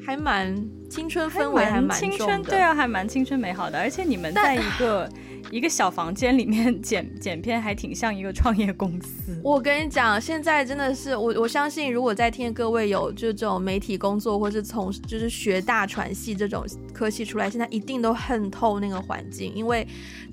[0.08, 0.56] 还蛮
[0.88, 5.06] 青春氛围，还蛮青春，对啊，还蛮青春美好的，而且你们在一个。
[5.50, 9.40] 一个小房间里面剪剪片，还挺像一个创业公司。
[9.42, 19.86] 我跟你讲，现在真的是我我相信，如果在听各位有就这种媒体工作，或是从就是学大传系这种科系出来，现在一定都恨透那个环境，因为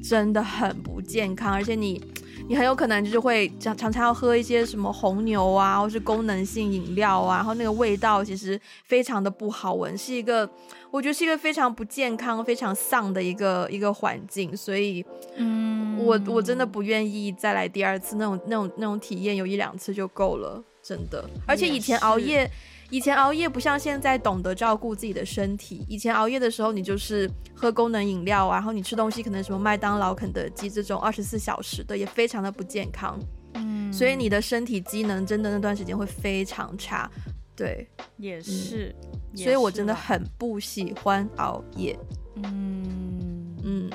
[0.04, 2.02] 真的很不健康，而且你。
[2.48, 10.48] 你很有可能就是会常常常要喝一些什么红牛啊，或是功能性饮料啊，然后那个味道其实非常的不好闻，是一个
[10.92, 15.04] 我觉得是一个非常不健康、非常丧的一个一个环境，所以，
[15.38, 21.28] 嗯，我我真的不愿意再来第二次那种那种那种体验，有一两次就够了，真的。
[21.48, 22.50] 而且以前熬夜。
[22.92, 25.86] 以前熬夜不像现在懂得照顾自己的身体。
[25.90, 33.20] 以前熬夜的时候，你就是喝功能饮料啊，然后你吃东西可能什么麦当劳、肯德基这种二十四小时的，也非常的不健康。
[33.56, 37.10] 嗯，所以你的身体机能真的那段时间会非常差。
[37.56, 38.94] 对，也是。
[39.34, 41.98] 嗯，所以我真的很不喜欢熬夜。
[42.44, 43.90] 嗯嗯，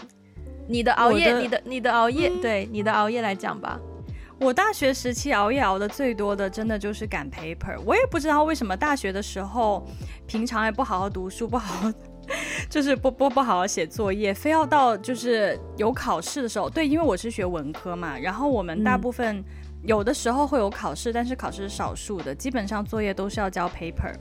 [0.67, 3.79] 你的熬夜，你的你的熬夜，嗯，对，你的熬夜来讲吧。
[4.41, 7.79] 我大学时期熬夜熬的最多的，真的就是赶 paper。
[7.85, 9.87] 我也不知道为什么大学的时候，
[10.27, 11.93] 平常也不好好读书，不好好，
[12.71, 16.71] 就是不不不好好写作业，非要到就是有考试的时候。
[16.71, 19.45] 对，因为我是学文科嘛，然后我们大部分
[19.83, 24.15] 有的时候会有考试，但是考试是少数的，基本上作业都是要交 paper。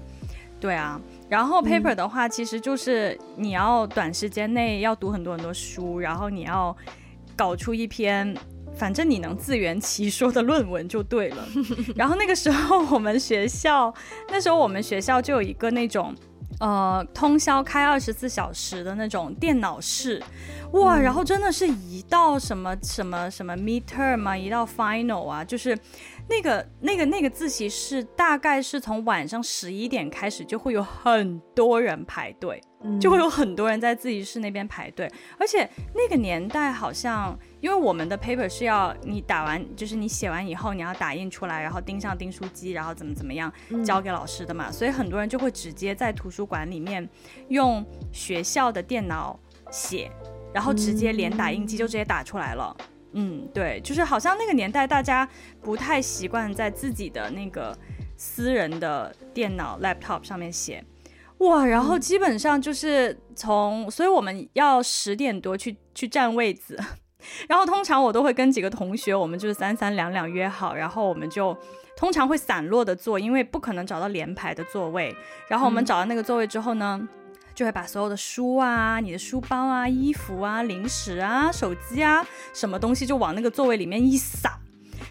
[0.59, 6.75] 对啊，然后 paper 的话，其实就是你要短时间内要读很多很多书，然后你要
[7.37, 8.35] 搞出一篇。
[8.79, 11.45] 反正你能自圆其说的论文就对了。
[11.95, 13.93] 然后那个时候我们学校，
[14.29, 16.15] 那时候我们学校就有一个那种，
[16.61, 20.23] 呃，通宵开二十四小时的那种电脑室，
[20.71, 20.97] 哇！
[20.97, 25.77] 然后真的是一到什么什么什么 midterm 嘛，一到 final 啊，就是。
[26.29, 35.11] 那个、那个、那个自习室大概是从晚上十一点开始，就会有很多人排队，嗯，就会有很多人在自习室那边排队。
[35.39, 43.51] 而且那个年代好像，因为我们的 paper 是要你打完，就是你写完以后你要打印出来，然后钉上订书机，然后怎么怎么样
[43.83, 44.73] 交给老师的嘛，嗯。
[44.73, 47.09] 所以很多人就会直接在图书馆里面
[47.47, 49.39] 用学校的电脑
[49.71, 50.11] 写，
[50.53, 52.75] 然后直接连打印机就直接打出来了。
[52.79, 52.85] 嗯，
[53.53, 55.27] 对，就是好像那个年代大家
[55.61, 57.75] 不太习惯在自己的那个
[58.15, 60.83] 私人的电脑 laptop 上面写，
[61.39, 66.79] 哇，然后基本上就是从，所以我们要十点多去去占位子，
[67.49, 71.57] 然后通常我都会跟几个同学，我们就是三三两两约好，然后我们就
[71.97, 75.15] 通常会散落的坐，因为不可能找到连排的座位，
[75.47, 76.99] 然后我们找到那个座位之后呢。
[77.01, 77.09] 嗯
[77.59, 84.57] 就会把所有的书啊、你的书包啊、衣服啊、零食啊、手机啊，什么东西就往那个座位里面一撒，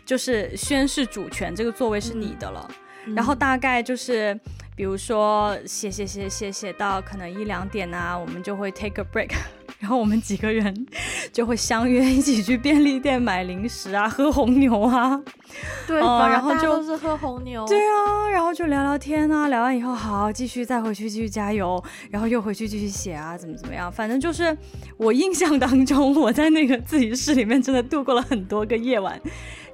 [0.07, 2.67] 就是宣示主权，这个座位是你的了。
[3.05, 4.35] 嗯、然后大概就是，
[4.75, 9.35] 比如说写写写写写到可能一两点啊，我们就会 take a break。
[9.79, 10.87] 然后我们几个人
[11.33, 15.21] 就会相约一起去便利店买零食啊，喝红牛啊，
[15.87, 15.99] 对？
[16.01, 24.57] 然后就是喝红牛，对啊，然后就聊聊天啊，聊完以后好继续再回去继续加油，然后又回去继续写啊，怎么怎么样，反正就是
[24.97, 29.21] 我印象当中我在那个自习室里面真的度过了很多个夜晚，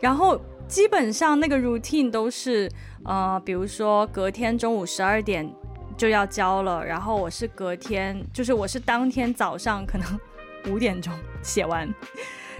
[0.01, 0.39] 然后
[0.69, 2.71] 基本上那个 routine 都是
[3.05, 5.51] 呃，比如说隔天中午十二点。
[5.97, 10.21] 就要交了，然后我是隔天，就是我是当天早上可能
[10.69, 11.89] 五点钟写完，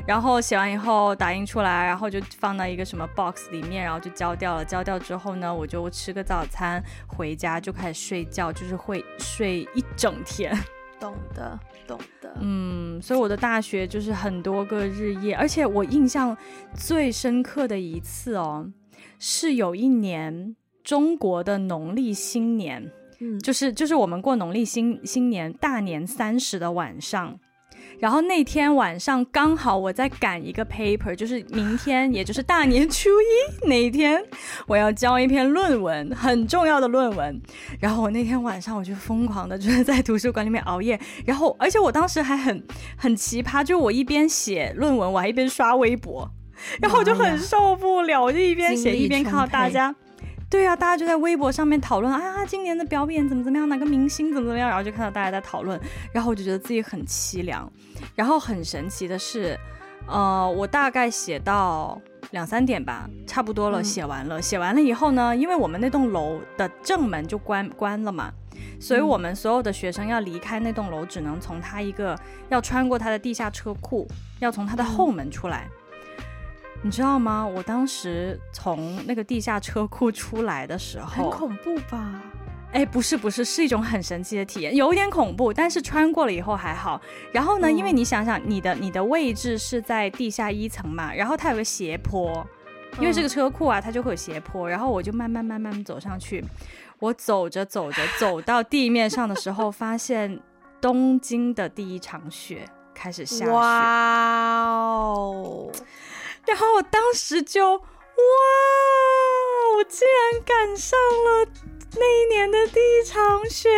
[0.07, 4.65] 然后写完以后打印出来，然后就放到一个什么 box 里面，然后就交掉了。
[4.65, 10.57] 交掉之后呢，我就吃个早餐，回家就开始睡觉，就是会睡一整天。
[11.01, 12.33] 懂的，懂的。
[12.41, 16.37] 嗯，所以我的大学就是很多个日夜，而且我印象
[16.75, 18.71] 最深刻的一次哦，
[19.19, 22.91] 是有一年中国的农历新年。
[23.21, 27.39] 嗯，就是就是我们过农历新新年大年三十的晚上，
[28.01, 34.21] 然后那天晚上刚好我在赶一个 paper，就是明天也就是大年初一那一天，
[34.67, 37.41] 我要交一篇论文，很重要的论文。
[37.81, 42.63] 然后我那天晚上我就疯狂的就是在图书馆里面熬夜，然后而且我当时还很
[42.97, 46.29] 很奇葩，就我一边写论文，我还一边刷微博，
[46.81, 49.95] 然后我就很受不了，我就一边写一边看到大家。
[50.55, 55.81] 对啊，大家就在微博上面讨论啊，今年的表演怎么怎么样，哪个明星怎么怎么样，然后就看到大家在讨论，
[56.13, 57.69] 然后我就觉得自己很凄凉。
[58.15, 59.59] 然后很神奇的是，
[60.07, 64.41] 呃，我大概写到两三点吧，差不多了，写完了。
[64.41, 68.31] 写完了以后呢，因为我们那栋楼的正门就关关了嘛，
[68.81, 72.17] 所以我们所有的学生要离开那栋楼，只能从他一个
[72.49, 74.07] 要穿过他的地下车库，
[74.39, 75.69] 要从他的后门出来。
[76.85, 77.47] 你知道吗？
[77.47, 82.21] 我当时从那个地下车库出来的时候，很恐怖吧？
[82.73, 87.01] 哎，不是不是，是一种很神奇的体验，有点恐怖，但是穿过了以后还好。
[87.33, 92.47] 然后呢，嗯、因为你想想，你的你的位置是在地下一层嘛，然后它有个斜坡，
[93.01, 94.69] 因为这个车库啊，它就会有斜坡。
[94.69, 96.45] 然后我就慢慢慢慢走上去，
[96.99, 100.39] 我走着走着走到地面上的时候，发现
[100.83, 103.51] 东京的第一场雪开始下雪。
[103.51, 105.73] 哇哦！
[106.47, 107.81] 然后我当时就哇，
[109.77, 111.47] 我竟然赶上了
[111.97, 113.69] 那一年的第一场雪，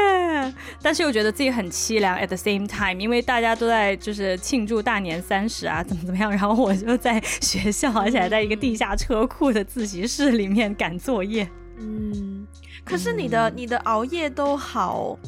[0.83, 2.17] 但是又觉得自己很凄凉。
[2.19, 11.49] At the same time，因为大家都在就是庆祝大年三十啊，怎么怎么样，然后我就在学校，而且还在一个地下车库的自习室里面赶作业。
[11.79, 12.47] 嗯，
[12.85, 15.19] 可是你的、嗯、你的熬夜都好，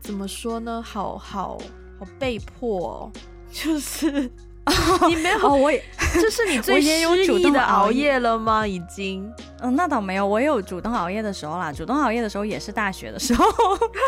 [0.00, 0.82] 怎么说呢？
[0.82, 1.56] 好好
[1.98, 3.10] 好被迫，
[3.50, 4.30] 就是。
[5.08, 5.82] 你没有，哦、我也，
[6.14, 6.90] 这是你最失
[7.40, 8.66] 意的熬夜了吗？
[8.66, 11.72] 已经，嗯，那倒没有，我也有主动熬夜的时候啦。
[11.72, 13.44] 主动熬夜的时候也是大学的时候，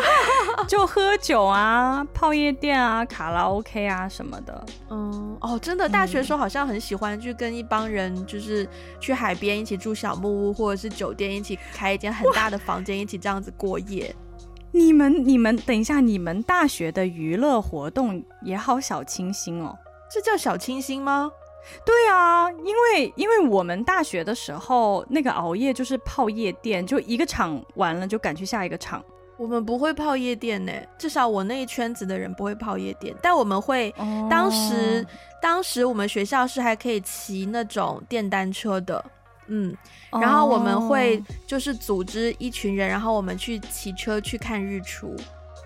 [0.67, 4.65] 就喝酒啊、泡夜店啊、卡拉 OK 啊什么的。
[4.89, 8.67] 嗯，哦，真的，大学的时候好像很喜欢去跟一帮人，就是
[8.99, 14.13] 去海边一起住小木屋，或者是酒店一起开一间很大的房间，一起这样子过夜。
[14.73, 19.77] 你们，你们，等一下，你们大学的娱乐活动也好小清新哦。
[20.13, 21.31] 这叫小清新吗？
[21.85, 29.03] 对啊，因为因为我们大学的时候那个熬夜就是泡夜店，就一个场完了就赶去下一个场。
[29.37, 33.15] 我们不会泡夜店呢，至少我那一圈子的人不会泡夜店。
[33.21, 35.05] 但我们会，哦、当时
[35.41, 39.03] 当时我们学校是还可以骑那种电单车的，
[39.47, 39.75] 嗯，
[40.11, 45.15] 然后我们会就是组织一群人，然后我们去骑车去看日出。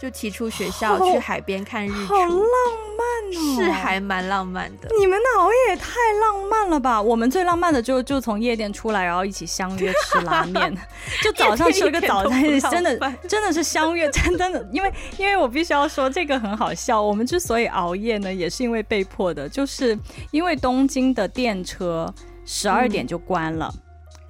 [0.02, 3.56] 就提出学校去海边看日出，好浪漫哦！
[3.56, 4.90] 是还蛮浪漫的。
[5.00, 5.90] 你们的熬夜也太
[6.22, 7.02] 浪漫了吧！
[7.02, 10.76] 我们最浪漫的就就从夜店出来，然后一起相约吃拉面，
[11.24, 14.68] 就早上吃了个早餐，真的真的是相约，真的。
[14.72, 19.98] 因为因为我必须要说这个很好笑，我们之所以熬夜呢，也是因为被迫的，就是
[20.32, 22.14] 因为东京的电车
[22.46, 23.72] 十二点就关了。
[23.74, 23.82] 嗯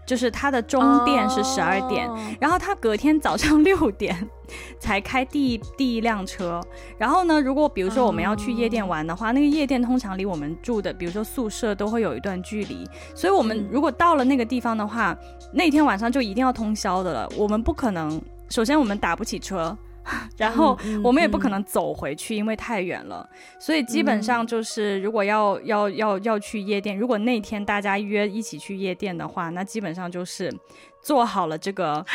[0.06, 2.20] 就是它的终电是十二点，oh.
[2.40, 4.16] 然后它隔天早上六点
[4.80, 6.62] 才开第一第一辆车。
[6.98, 9.34] 然后呢，如果比如说我们要去夜店玩的话，oh.
[9.34, 12.88] 那个夜店通常离我们住的，比如说宿舍都会有一段距离。
[13.16, 15.18] 所以我们如果到了那个地方的话，
[15.52, 17.30] 那天晚上就一定要通宵的了。
[17.38, 19.76] 我们不可能，首先我们打不起车。
[20.38, 23.28] 然后我们也不可能走回去，因为太远了。
[23.60, 30.54] 所以基本上就是，如果要要要要去夜店，如果那天大家约一起去夜店的话，那基本上就是
[31.02, 32.06] 做好了这个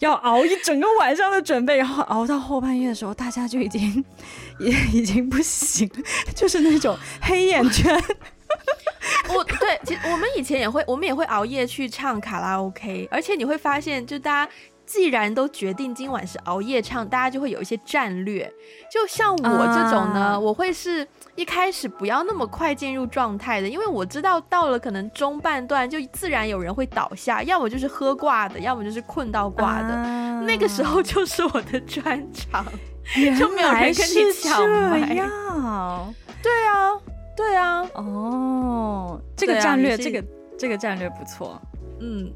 [0.00, 4.04] 要熬一整个晚上的准备，然后熬到后半夜的时候，大家就已经
[4.58, 5.88] 也已经不行，
[6.34, 7.96] 就是那种黑眼圈。
[9.34, 14.52] 我对，其实我们以前也会，我们也会熬夜去唱卡拉 OK，而且你会发现，就大家。
[14.86, 18.50] 既然都决定今晚是熬夜唱，大家就会有一些战略。
[18.90, 29.88] 就像我这种呢，啊、我会是一开始不要那么快进入状态的，因为我知道到了可能中半段就自然有人会倒下，要么就是喝挂的，要么就是困到挂的。
[29.88, 32.64] 啊、那个时候就是我的专场，
[33.36, 35.00] 就没有人跟你抢麦。
[36.42, 36.96] 对啊，
[37.36, 37.82] 对啊。
[37.94, 40.24] 哦，这个战略，这个
[40.56, 41.60] 这个战略不错。
[42.00, 42.32] 嗯。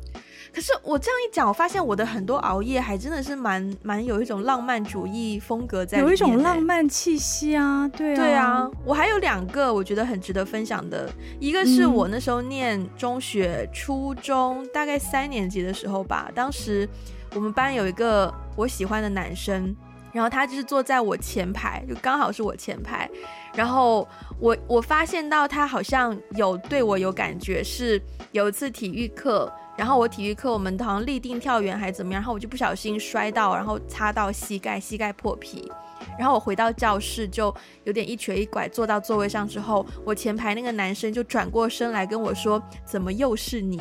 [0.53, 8.71] 可是我这样一讲，我发现我的很多熬夜还真的是蛮蛮有一种浪漫主义风格在有一种浪漫气息啊，对啊，对啊。
[8.85, 11.09] 我还有两个我觉得很值得分享的，
[11.39, 16.89] 一个是我那时候念中学、初中，大概三年级的时候吧，当时
[17.35, 19.75] 我们班有一个我喜欢的男生，
[20.13, 23.09] 然后他就是坐在我前排，就刚好是我前排，
[23.55, 24.07] 然后
[24.41, 29.51] 我我发现到他好像有对我有感觉，是有一次体育课。
[29.81, 35.73] 然后我体育课，我们好像立定跳远还是怎么样，然后我就不小心摔到，然后擦到膝盖，膝盖破皮。
[36.19, 37.55] 然后我回到教室就
[37.85, 43.81] 有点一瘸一拐，坐到座位上之后，我前排那个男生就转过身来跟我说：“怎么又是你？”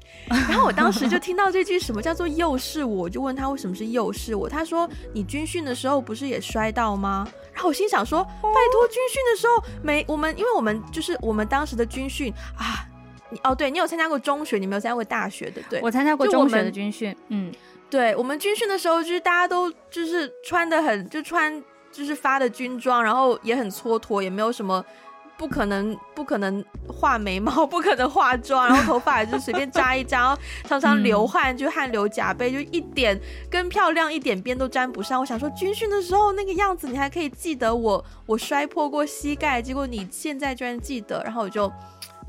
[0.28, 4.50] 然后我当时就听到这句什么叫做“又是我”，就问他为什么是“又是我”。
[4.52, 12.84] 他说：“你军训的时候不是也摔到吗？”然后我心想说：“拜托，军训的时候没我们，因为我们就是我们当时的军训啊。”
[13.42, 17.52] 哦，对，你有参加过中学，你没有参加过大学的，对，我参加过中学的军训，嗯，
[17.90, 21.62] 对，我们军训的时候，就是大家都就是穿的很，就穿
[21.92, 24.84] 就是发的军装，然后也很蹉跎，也没有什么。
[25.36, 33.16] 不可能，不可能画眉毛， 不可能化妆，然后头发就随便扎一扎，然后常常流汗，就汗流浃背，就一点
[33.48, 35.20] 跟漂亮一点边都沾不上。
[35.20, 41.72] 我想说，军训的时候那个样子，你还可以记得我，我摔破过膝盖，结果你现在居然记得，然后我就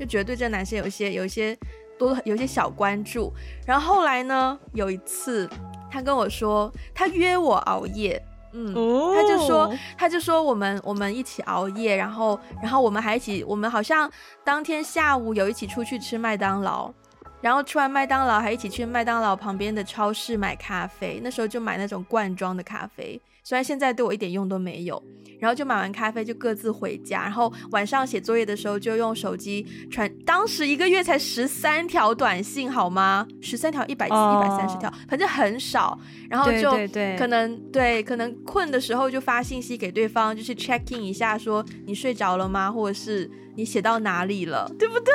[0.00, 1.56] 就觉得对这个男生有一些有一些
[1.98, 3.30] 多有一些小关注。
[3.66, 5.48] 然后后来呢，有一次
[5.90, 8.20] 他跟我说，他约我熬夜。
[8.52, 8.74] 嗯，
[9.14, 14.10] 他就说，他就说我们我们一起熬夜，然后然后我们还一起，我们好像
[14.42, 16.92] 当天下午有一起出去吃麦当劳，
[17.40, 23.20] 然后吃完麦当劳还一起去麦当劳旁边的超市买咖啡，那时候就买那种罐装的咖啡。
[23.42, 25.02] 虽然现在对我一点用都没有，
[25.40, 30.08] 然后就买完咖啡就各自回家，然后晚上写作业的时候就用手机传。
[30.26, 33.26] 当时一个月才十三条短信，好吗？
[33.40, 35.98] 十三条一百一百三十条，反正很少。
[36.28, 36.70] 然后就
[37.18, 42.70] 可能对，可能困的时候就发信息给对方，就是 check in 一下，说你睡着了吗？
[42.70, 43.28] 或者是
[43.60, 45.12] 你写到哪里了，对不对？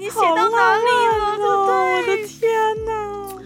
[0.00, 0.82] 你写到哪里
[1.16, 1.76] 了，对不对？
[1.94, 2.50] 我的天
[2.84, 3.43] 哪！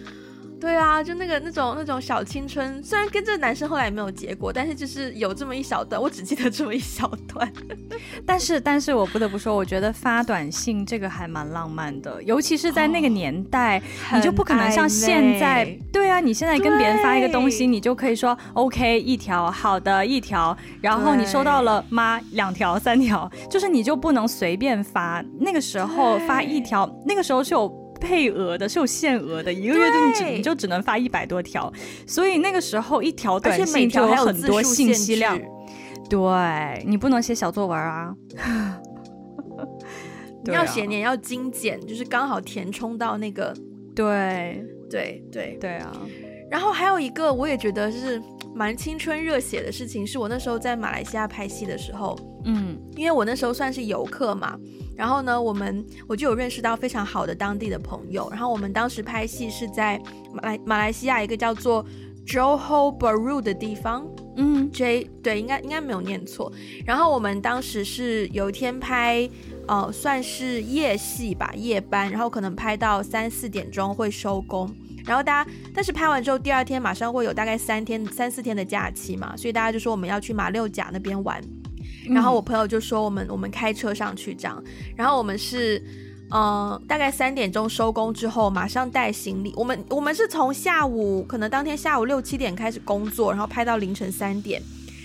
[0.60, 7.50] 对啊，就那个那种那种小青春，虽然跟这个男生后来也没有结果，但是就是有这么一小段，我只记得这么一小段。
[8.26, 13.78] 但是，但是我不得不说，我觉得发短信这个还蛮浪漫的，尤其是在那个年代，
[14.10, 15.64] 哦、你就不可能像现在。
[15.92, 22.20] 对啊，你现在跟别人发一个东西，你就可以说 OK 一条，好的一条，然后你收到了吗？
[22.32, 25.24] 两条、三条，就是你就不能随便发。
[25.40, 27.87] 那个时候发一条，那个时候是有。
[28.08, 31.70] 配额的是有限额的，一个月就你只你就只能发一百多条，
[32.06, 35.38] 所以那个时候一条短信就有很多信息量。
[36.08, 38.16] 对，你不能写小作文啊，
[40.46, 43.54] 你要写，你要精简，就是刚好填充到那个。
[43.94, 45.92] 对对对对啊！
[46.50, 48.18] 然后还有一个，我也觉得是
[48.58, 54.58] 蛮青春热血的事情，是我那时候在马来西亚拍戏的时候，嗯，因为我那时候算是游客嘛。
[54.96, 58.28] 然后呢，我们我就有认识到非常好的当地的朋友。
[58.32, 59.96] 然后我们当时拍戏是在
[60.32, 61.86] 马来马来西亚一个叫做
[62.26, 64.04] Johor Bahru 的地方，
[64.36, 66.52] 嗯，J 对，应该应该没有念错。
[66.84, 69.30] 然后我们当时是有一天拍，
[69.68, 74.68] 呃，算是夜戏吧，夜班，然后可能拍到三四点钟会收工。
[75.08, 81.42] 然后大家，但是拍完之后第二天马上会有大概三天三四天的假期嘛，所以大家就说我们要去马六甲那边玩。
[82.10, 84.62] 然后我朋友就说我们我们开车上去这样，
[84.96, 85.78] 然后我们是，
[86.30, 89.52] 嗯、呃，大概三点钟收工之后马上带行李。
[89.56, 94.62] 我们我们是从下午可能当天下午六七点开始工作，然后拍到凌晨三点，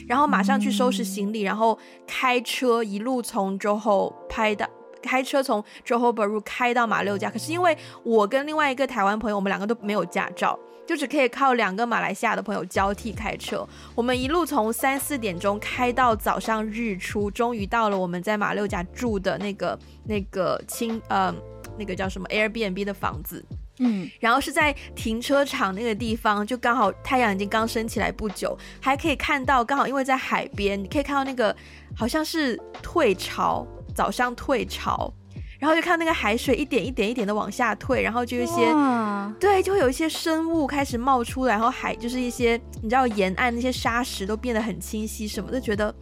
[0.08, 1.78] 然后马上去收拾行李，然后
[2.08, 4.66] 开车一路从 Johor 拍到，
[5.04, 7.30] 开车从 Johor Bahru 开到马六甲。
[7.30, 10.58] 可是因为我跟另外一个台湾朋友，我们两个都没有驾照。
[10.86, 21.34] 就只可以靠两个马来西亚的朋友交替开车，我们一路从三四点钟开到早上日出，终于到了我们在马六甲住的那个那个青呃
[21.78, 23.42] 那个叫什么 Airbnb 的房子，
[23.80, 31.56] 嗯，然后是在停车场那个地方，就刚好太阳已经刚升起来不久，还可以看到刚好因为在海边，你可以看到那个
[31.96, 35.14] 好像是退潮，早上退潮。
[35.60, 38.68] 然后就看那个海水一点一点一点的往下退，然后就一些，
[39.40, 45.96] 对，就会有一些生物开始冒出来，然后海就是一些你知道沿岸那些沙石都变得很清晰，什么的，觉得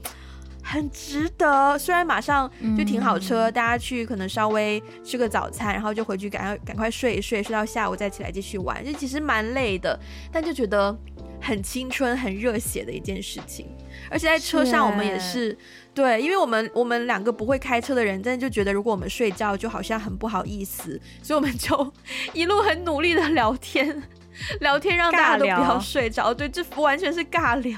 [0.63, 1.77] 很值得。
[1.77, 9.99] 虽然马上就停好车，嗯、大家去可能稍微吃个早餐，然后就回去赶快赶快睡一睡，睡到下午再起来继续玩，就其实蛮累的，
[10.31, 10.97] 但就觉得
[11.41, 13.67] 很青春、很热血的一件事情。
[14.09, 15.57] 而且在车上我们也是。
[15.93, 21.93] 对，因为我们我们两个不会开车的人，但就觉得如果我们睡觉，就好像很不好意思，所以我们就
[22.31, 24.01] 一路很努力的聊天，
[24.61, 26.33] 聊天让大家都不要睡着。
[26.33, 27.77] 对，这完全是尬聊，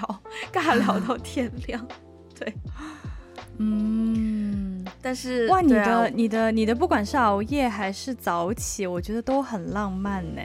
[0.51, 1.87] 尬聊到天亮。
[2.39, 2.53] 对，
[3.57, 10.41] 嗯，但是哇，你的、啊、你的你的不管是熬夜还是早起，我觉得都很浪漫呢。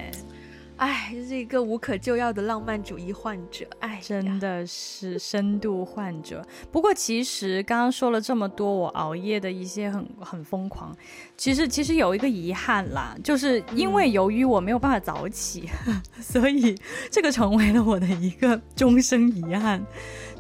[0.78, 6.44] 哎，这是一个无可救药的浪漫主义患者，哎，真的是深度患者。
[6.70, 10.96] 不过其实刚刚说了这么多，我熬夜的一些很很疯狂。
[11.36, 16.76] 其实其实有一个遗憾啦，就是因为由于我没有办法早起，嗯、 所以
[17.10, 19.84] 这个成为了我的一个终生遗憾。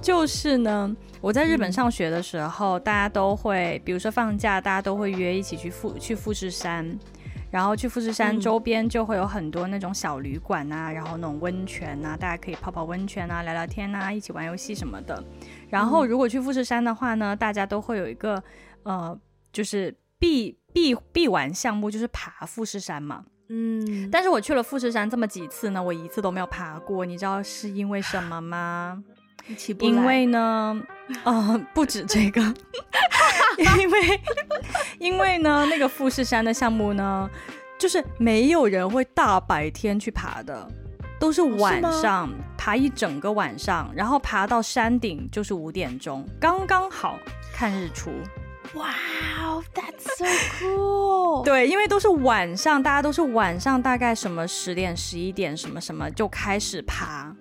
[0.00, 6.96] 就是呢，我在日本上学的时候，嗯、大家都会，比如说放假，大家都会约一起去富去富士山。
[7.50, 15.22] 然后去富士山周边就会有很多那种小旅馆啊，嗯、然后那种温泉啊，大家可以泡泡温泉啊，聊聊天啊，一起玩游戏什么的。
[15.68, 18.42] 然后如果去富士山的话呢，大家都会有一个
[18.82, 19.18] 呃，
[19.52, 23.24] 就是必必必玩项目就是爬富士山嘛。
[23.50, 27.06] 嗯，但是我去了富士山这么几次呢，我一次都没有爬过。
[27.06, 29.02] 你知道是因为什么吗？
[29.80, 30.80] 因为呢，
[31.24, 32.40] 呃，不止这个，
[33.78, 34.20] 因为
[34.98, 37.28] 因为呢，那个富士山的项目呢，
[37.78, 40.68] 就是没有人会大白天去爬的，
[41.18, 47.18] 都是晚上爬一整个晚上，然后爬到山顶就是五点钟，刚刚好
[47.52, 48.10] 看日出。
[48.74, 48.90] 哇
[49.42, 50.26] 哦，That's so
[50.60, 51.42] cool！
[51.42, 57.34] 对，因为都是晚上，大家都是晚上，大概什么十点、十一点什么什么就开始爬。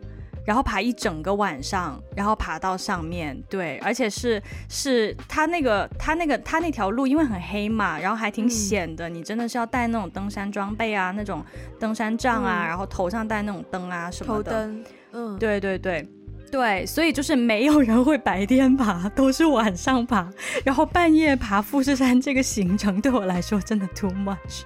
[0.48, 11.44] 然后爬一整个晚上，然后爬到上面，对，而且是是他那个他那个他那条路，因为很黑嘛，然后还挺险的，嗯、你真的是要带那种登山装备啊，那种
[11.78, 14.44] 登山杖啊，嗯、然后头上戴那种灯啊什么的。
[14.44, 16.08] 头灯，嗯，对对对
[16.50, 20.30] 对，所以就是没有人会白天爬，都是晚上爬，
[20.64, 24.62] 然后半夜爬富士山这个行程对我来说真的 too much。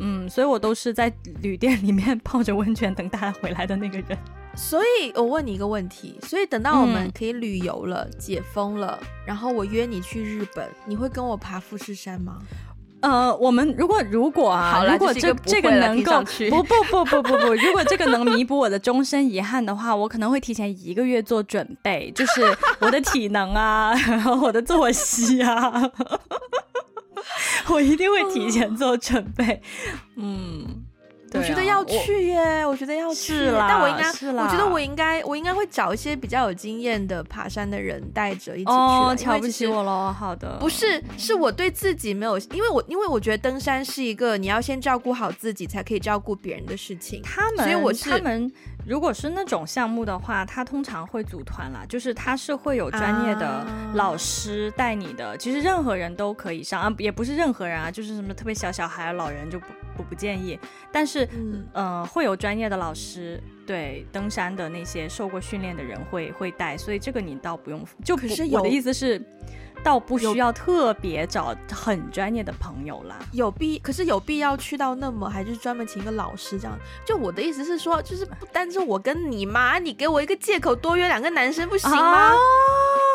[0.00, 4.18] 嗯，所以我都是在旅店里面泡着温泉等大家回来的那个人。
[4.58, 12.38] 所以我问你一个问题，所以等到我们可以旅游了，嗯、解封了，然后我约你去日本，你会跟我爬富士山吗？
[13.00, 22.42] 呃，我们如果如果啊，好如果这这，这个能够不不不不不不，如果这个能弥补我的终身遗憾的话，我可能会提前一个月做准备，就是
[22.80, 25.72] 我的体能啊， 然后我的作息啊，
[27.70, 29.62] 我一定会提前做准备，
[30.16, 30.84] 嗯。
[31.34, 38.70] 我觉得要去耶，我，我觉得要去，但我应该，我觉得我应该，我应该会找一些比较有经验的爬山的人带着一起去。
[38.70, 40.56] 哦，瞧不起我喽，好的。
[40.58, 47.20] 不是，是我对自己没有，因为我因为我觉得登山是一个你要先照顾好自己，才可以照顾别人的事情。
[47.22, 48.50] 他们，所以我是他们。
[48.86, 55.28] 如果是那种项目的话，他通常会组团啦，就是他是会有专业的老师带你的。
[55.28, 59.66] 啊、其实任何人都可以上啊，也不是任何人啊，就是什么特别小小孩、老人就不
[59.96, 60.58] 不不建议。
[60.90, 67.84] 但是，嗯、呃，会有专业的老师，对登山的那些受过训练的人会会带，所以这个你倒不用。
[68.02, 69.20] 就可是我的意思是。
[69.82, 76.78] 倒不需要特别找很专业的朋友啦，有必可是有必要去到那么，还是专门请一个老师这样？
[77.04, 82.32] 就我的意思是说，就是不单是我跟你嘛，你给我一个借口多约两个男生不行吗？
[82.32, 82.38] 哦，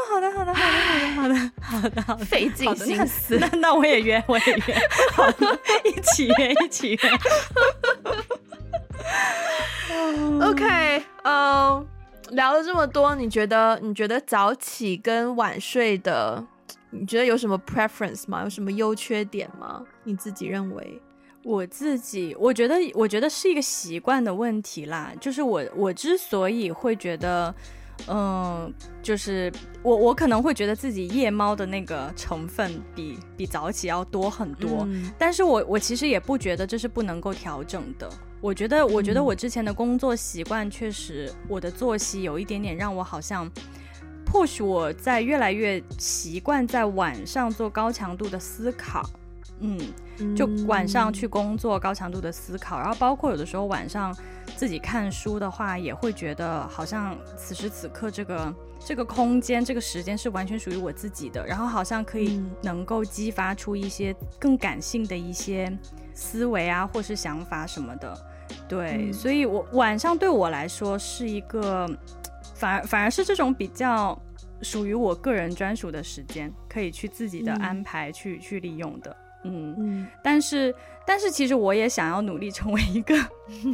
[0.10, 0.78] 好的好的好的
[1.10, 4.76] 好的好的好的，费尽心思，那那我也约我也约，
[5.14, 7.00] 好的，一起约一起约。
[10.42, 11.88] OK，嗯，
[12.32, 16.44] 聊了这么多，你觉得你觉得早起跟晚睡的？
[16.94, 18.44] 你觉得有什么 preference 吗？
[18.44, 19.84] 有什么优缺点吗？
[20.04, 21.02] 你自己认为？
[21.44, 25.12] 我自己，我觉得，我觉得是一个习惯的问题啦。
[25.20, 27.54] 就是我，我之所以会觉得，
[28.08, 28.72] 嗯、呃，
[29.02, 34.86] 就是我，我可能会觉得自己夜猫的那个成分比比早起要多很多。
[34.88, 38.10] 嗯、但是我，我其实也不觉得这是不能够调整的。
[38.40, 43.52] 我觉得，我觉得我之前的工作习惯确实，我的作息有一点点让我好像。
[44.34, 49.08] 或许我在越来越习惯在晚上做高强度的思考，
[49.60, 49.80] 嗯，
[50.36, 54.12] 就晚上去工作高强度的思考，然后包括有的时候晚上
[54.58, 65.72] 自己看书的话，也会觉得好像此时此刻这个这个空间这个时间是完全属于我自己的，然后好像可以能够激发出一些更感性的一些
[66.16, 68.18] 思维啊，或是想法什么的，
[68.68, 71.88] 对，所以我晚上对我来说是一个。
[72.64, 74.18] 反而反而是这种比较
[74.62, 79.76] 属于我个人专属的时间，可以去自己的安排去、嗯、去利用的，嗯。
[79.78, 80.08] 嗯。
[80.24, 80.74] 但是
[81.06, 83.14] 但是其实我也想要努力成为一个，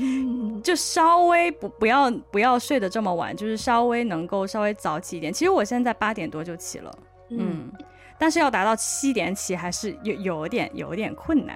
[0.64, 5.32] 就稍微不不要不要睡得这么晚，就是稍微能够稍微早起一点。
[5.32, 6.92] 其实我现在八点多就起了，
[7.30, 7.72] 嗯，嗯，
[8.18, 11.56] 但是要达到七点起还是有有点有点困难，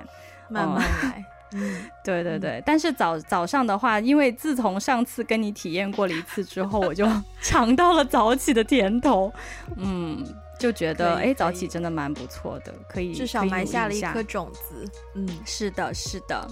[0.52, 1.26] 慢慢来。
[1.54, 7.08] 嗯，对对对，嗯、但是早早上的话，因为自从上次跟你体验过了一次之后，我就
[7.42, 9.32] 尝到了早起的甜头，
[9.78, 10.24] 嗯，
[10.60, 14.86] 就觉得哎，早起真的蛮不错的，可以至少埋下了一颗种子。
[15.16, 16.48] 嗯，是的，是的。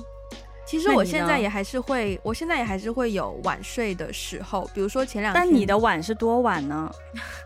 [0.66, 5.44] 其实我现在也还是会，我现在也还是会有晚睡的时候，比如说前两天。
[5.44, 6.90] 但你的晚是多晚呢？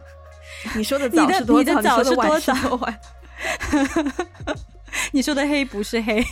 [0.75, 1.71] 你说的早是多早？
[1.71, 2.53] 你的早是多早？
[5.11, 6.23] 你说的 黑不是黑。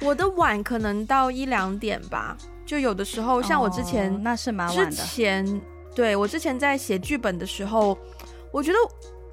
[0.00, 4.90] 我的晚可能到一两点吧，就有的时候像我之前，哦、那是蛮晚的。
[4.90, 5.60] 之前
[5.94, 7.98] 对我之前在写剧本的时候，
[8.52, 8.78] 我觉得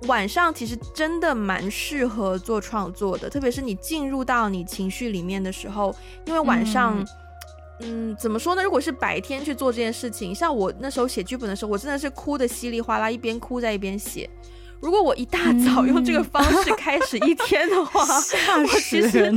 [0.08, 5.96] 晚上其实真的蛮适合做创作的，特别是你进入到你情绪里面的时候，
[6.26, 7.00] 因为晚上，
[7.82, 8.64] 嗯，嗯，怎么说呢？
[8.64, 14.30] 如果是白天去做这件事情，像我那时候写剧本的时候，我真的是哭的稀里哗啦，一边哭在一边写。
[14.86, 18.06] 如果我一大早用这个方式开始一天的话，
[18.56, 19.32] 嗯、我其实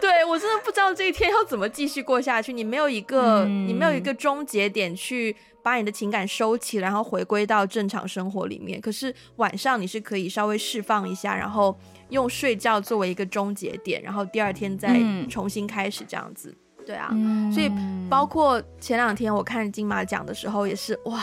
[0.00, 2.54] 对我真的不知道这一天要怎么继续过下去。
[2.54, 8.80] 你没有一个，嗯、你没有一个终结点去把你的情感收起，然后回归到正常生活里面。
[8.80, 11.78] 可是晚上你是可以稍微释放一下，然后
[12.08, 16.48] 用睡觉作为一个终结点，然后第二天再重新开始这样子。
[16.78, 17.70] 嗯、对啊，嗯、所以
[18.08, 21.22] 包括前两天我看金马奖的时候，也是哇。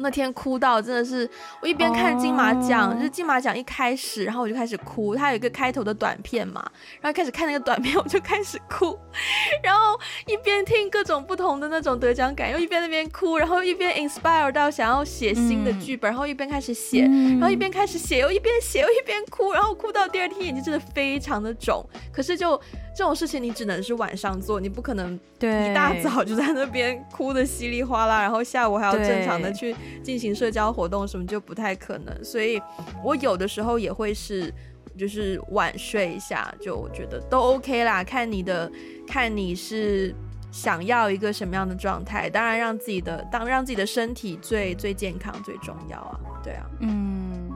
[0.00, 1.28] 那天哭到真的是，
[1.60, 2.96] 我一边看金马奖，oh.
[2.96, 5.14] 就是金马奖一开始，然后我就开始哭。
[5.14, 6.64] 它有一个开头的短片嘛，
[7.00, 8.98] 然后开始看那个短片，我就开始哭，
[9.62, 22.60] 然后一边听各种不同的那种得奖感，又一边那边哭，然后一边 inspire 到想要写新的剧本，嗯、然后一边开始写，然后一边开始写，又一边写又一边哭，然后哭到第二天眼睛真的非常的肿，可是就。
[22.96, 29.72] 这种事情你只能是晚上做，你不可能一大早就在那边哭的稀里哗啦，然后下午还要正常的去
[30.02, 32.24] 进行社交活动，什么就不太可能。
[32.24, 32.60] 所以
[33.04, 34.52] 我有的时候也会是，
[34.96, 38.02] 就是晚睡一下，就我觉得都 OK 啦。
[38.02, 38.70] 看你的，
[39.06, 40.14] 看你是
[40.50, 46.20] 想要一个什么样的状态，当然让自己的，当让自己的身体最最健康最重要啊。
[46.42, 47.50] 对啊，嗯，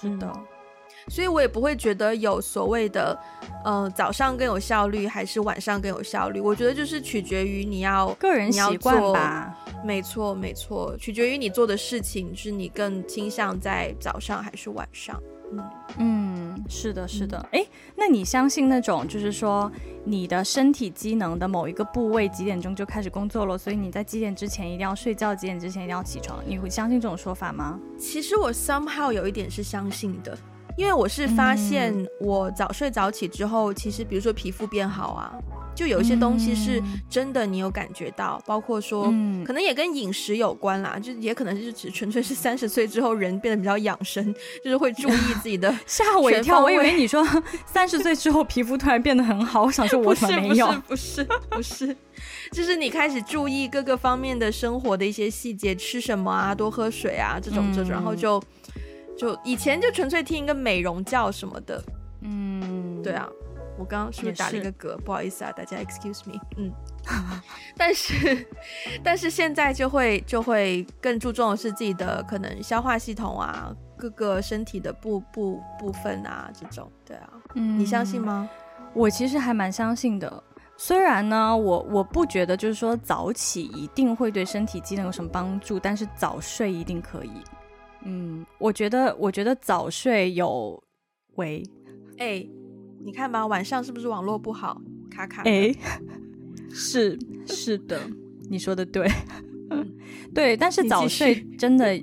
[0.00, 0.32] 是的。
[1.08, 3.18] 所以我也不会觉得有所谓的，
[3.64, 6.40] 呃，早上更有效率还是晚上更有效率。
[6.40, 9.56] 我觉得就是取决于你要个人习惯吧。
[9.84, 15.20] 没错，没错，取决于你做的事情，是你更倾向在早上还是晚上。
[15.52, 17.38] 嗯嗯，是的，是的。
[17.52, 19.70] 哎、嗯，那你相信那种就是说
[20.02, 26.42] 你的身体机能的某一个部位几点钟就开始工作了，所以你在几点之前一定要睡觉，几点之前一定要起床？
[26.46, 27.78] 你会相信这种说法吗？
[27.98, 30.36] 其实我 somehow 有一点是相信的。
[30.76, 35.32] 因为我是发现，我早睡早起之后，嗯、其实比如说皮肤变好啊，
[35.74, 39.04] 就有一些东西是真的，你有感觉到，嗯、包括说，
[39.44, 45.72] 可能也跟饮食有关啦，就也可能是只纯粹是三十岁之后人变得比较养生，就是会注意自己的。
[45.86, 47.24] 吓我一跳，我以为你说
[47.66, 50.66] 三十岁之后皮肤突然变得很好，我想说 我怎么没有？
[50.88, 51.96] 不是不是
[52.50, 58.42] 就是你开始注意各个方面的生活的一些细节，吃什么啊，多喝水啊，这种这种，嗯、然后就。
[59.16, 61.82] 就以前就纯粹听一个美容觉什么的，
[62.22, 63.28] 嗯，对啊，
[63.78, 64.96] 我刚刚是不是打了一个嗝？
[64.98, 66.72] 不好意思啊，大家 excuse me，嗯，
[67.76, 68.46] 但是
[69.02, 78.48] 但是现在就会就会更注重的是自己的可能消化系统啊，各个身体的部部部分啊这种，对啊，嗯，你相信吗？
[78.92, 80.42] 我其实还蛮相信的，
[80.76, 87.32] 虽然呢，我我不觉得就是说早起一定会对身体机能有什么帮助，但是早睡一定可以。
[88.04, 90.82] 嗯，我觉得，我觉得早睡有
[91.36, 91.62] 为，
[92.18, 92.50] 哎、欸，
[93.02, 94.80] 你看吧，晚上是不是网络不好，
[95.10, 95.42] 卡卡？
[95.42, 95.78] 哎、 欸，
[96.70, 98.00] 是是的，
[98.50, 99.10] 你说的对，
[100.34, 101.98] 对，但是早睡真的，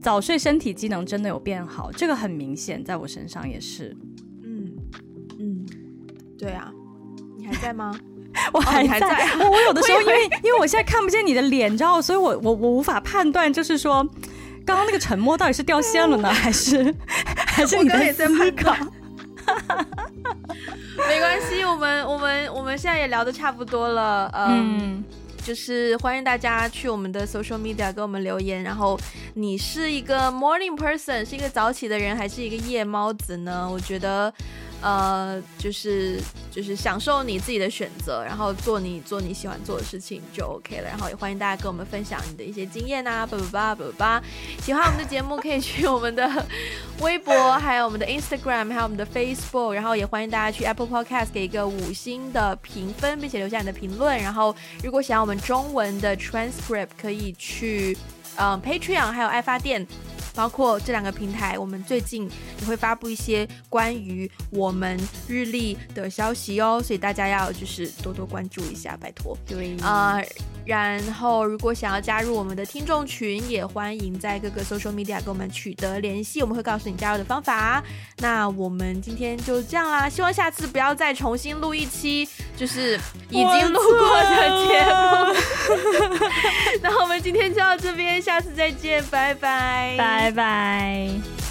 [0.00, 3.94] 早睡身体机能真的有变好，这个很明显，在我身上也是。
[4.42, 4.72] 嗯
[5.38, 5.66] 嗯，
[6.38, 6.72] 对啊，
[7.36, 7.98] 你还在吗？
[8.54, 14.08] 我还在，哦、还在我，我有的时候因为因为我现在看不见你的脸，你知道，所以我我我无法判断，就是说。
[14.70, 16.94] 刚刚那个沉默到底是掉线了呢， 还是
[17.44, 18.72] 还是你在思考？
[21.08, 25.04] 没关系，我们我们我们现在也聊的差不多了，嗯，嗯
[25.44, 28.62] 就是欢迎大家去我们的 social media 给我们留言。
[28.62, 28.96] 然后
[29.34, 33.68] 你是一个 morning person，是一个早起的人，还是一个夜猫子呢？
[33.68, 34.32] 我觉得。
[34.82, 36.18] 呃，就是
[36.50, 40.88] 就是享受你自己的选择，然后做你做你喜欢做的事情就 OK 了。
[40.88, 44.22] 然后也欢迎大家跟我们分享你的一些经验啊，叭叭叭叭叭。
[44.62, 46.46] 喜欢我们的节目可以去我们的
[47.00, 49.72] 微博，还有我们的 Instagram，还有我们的 Facebook。
[49.72, 54.16] 然后也欢迎大家去 Apple Podcast 给一个五星的评分，并且留下你的评论。
[54.18, 57.96] 然后如果想要我们中文的 transcript，可以去
[58.36, 59.86] 嗯、呃、Patreon，还有爱发电。
[60.34, 69.36] 包括这两个平台，我们最近也会发布一些关于我们日历的消息哦，所以大家要就是多多关注一下，拜托。
[69.46, 70.26] 对啊、呃，
[70.64, 77.82] 然后如果想要加入我们的听众群，也欢迎在各个 social media 跟我们取得联系，我们会告诉你加入的方法。
[78.18, 85.00] 那我们今天就这样啦，希望下次不要再重新录一期，就是已经录过的节目。
[86.82, 89.96] 那我们今天就到这边，下次再见，拜拜。
[90.20, 91.49] 拜拜。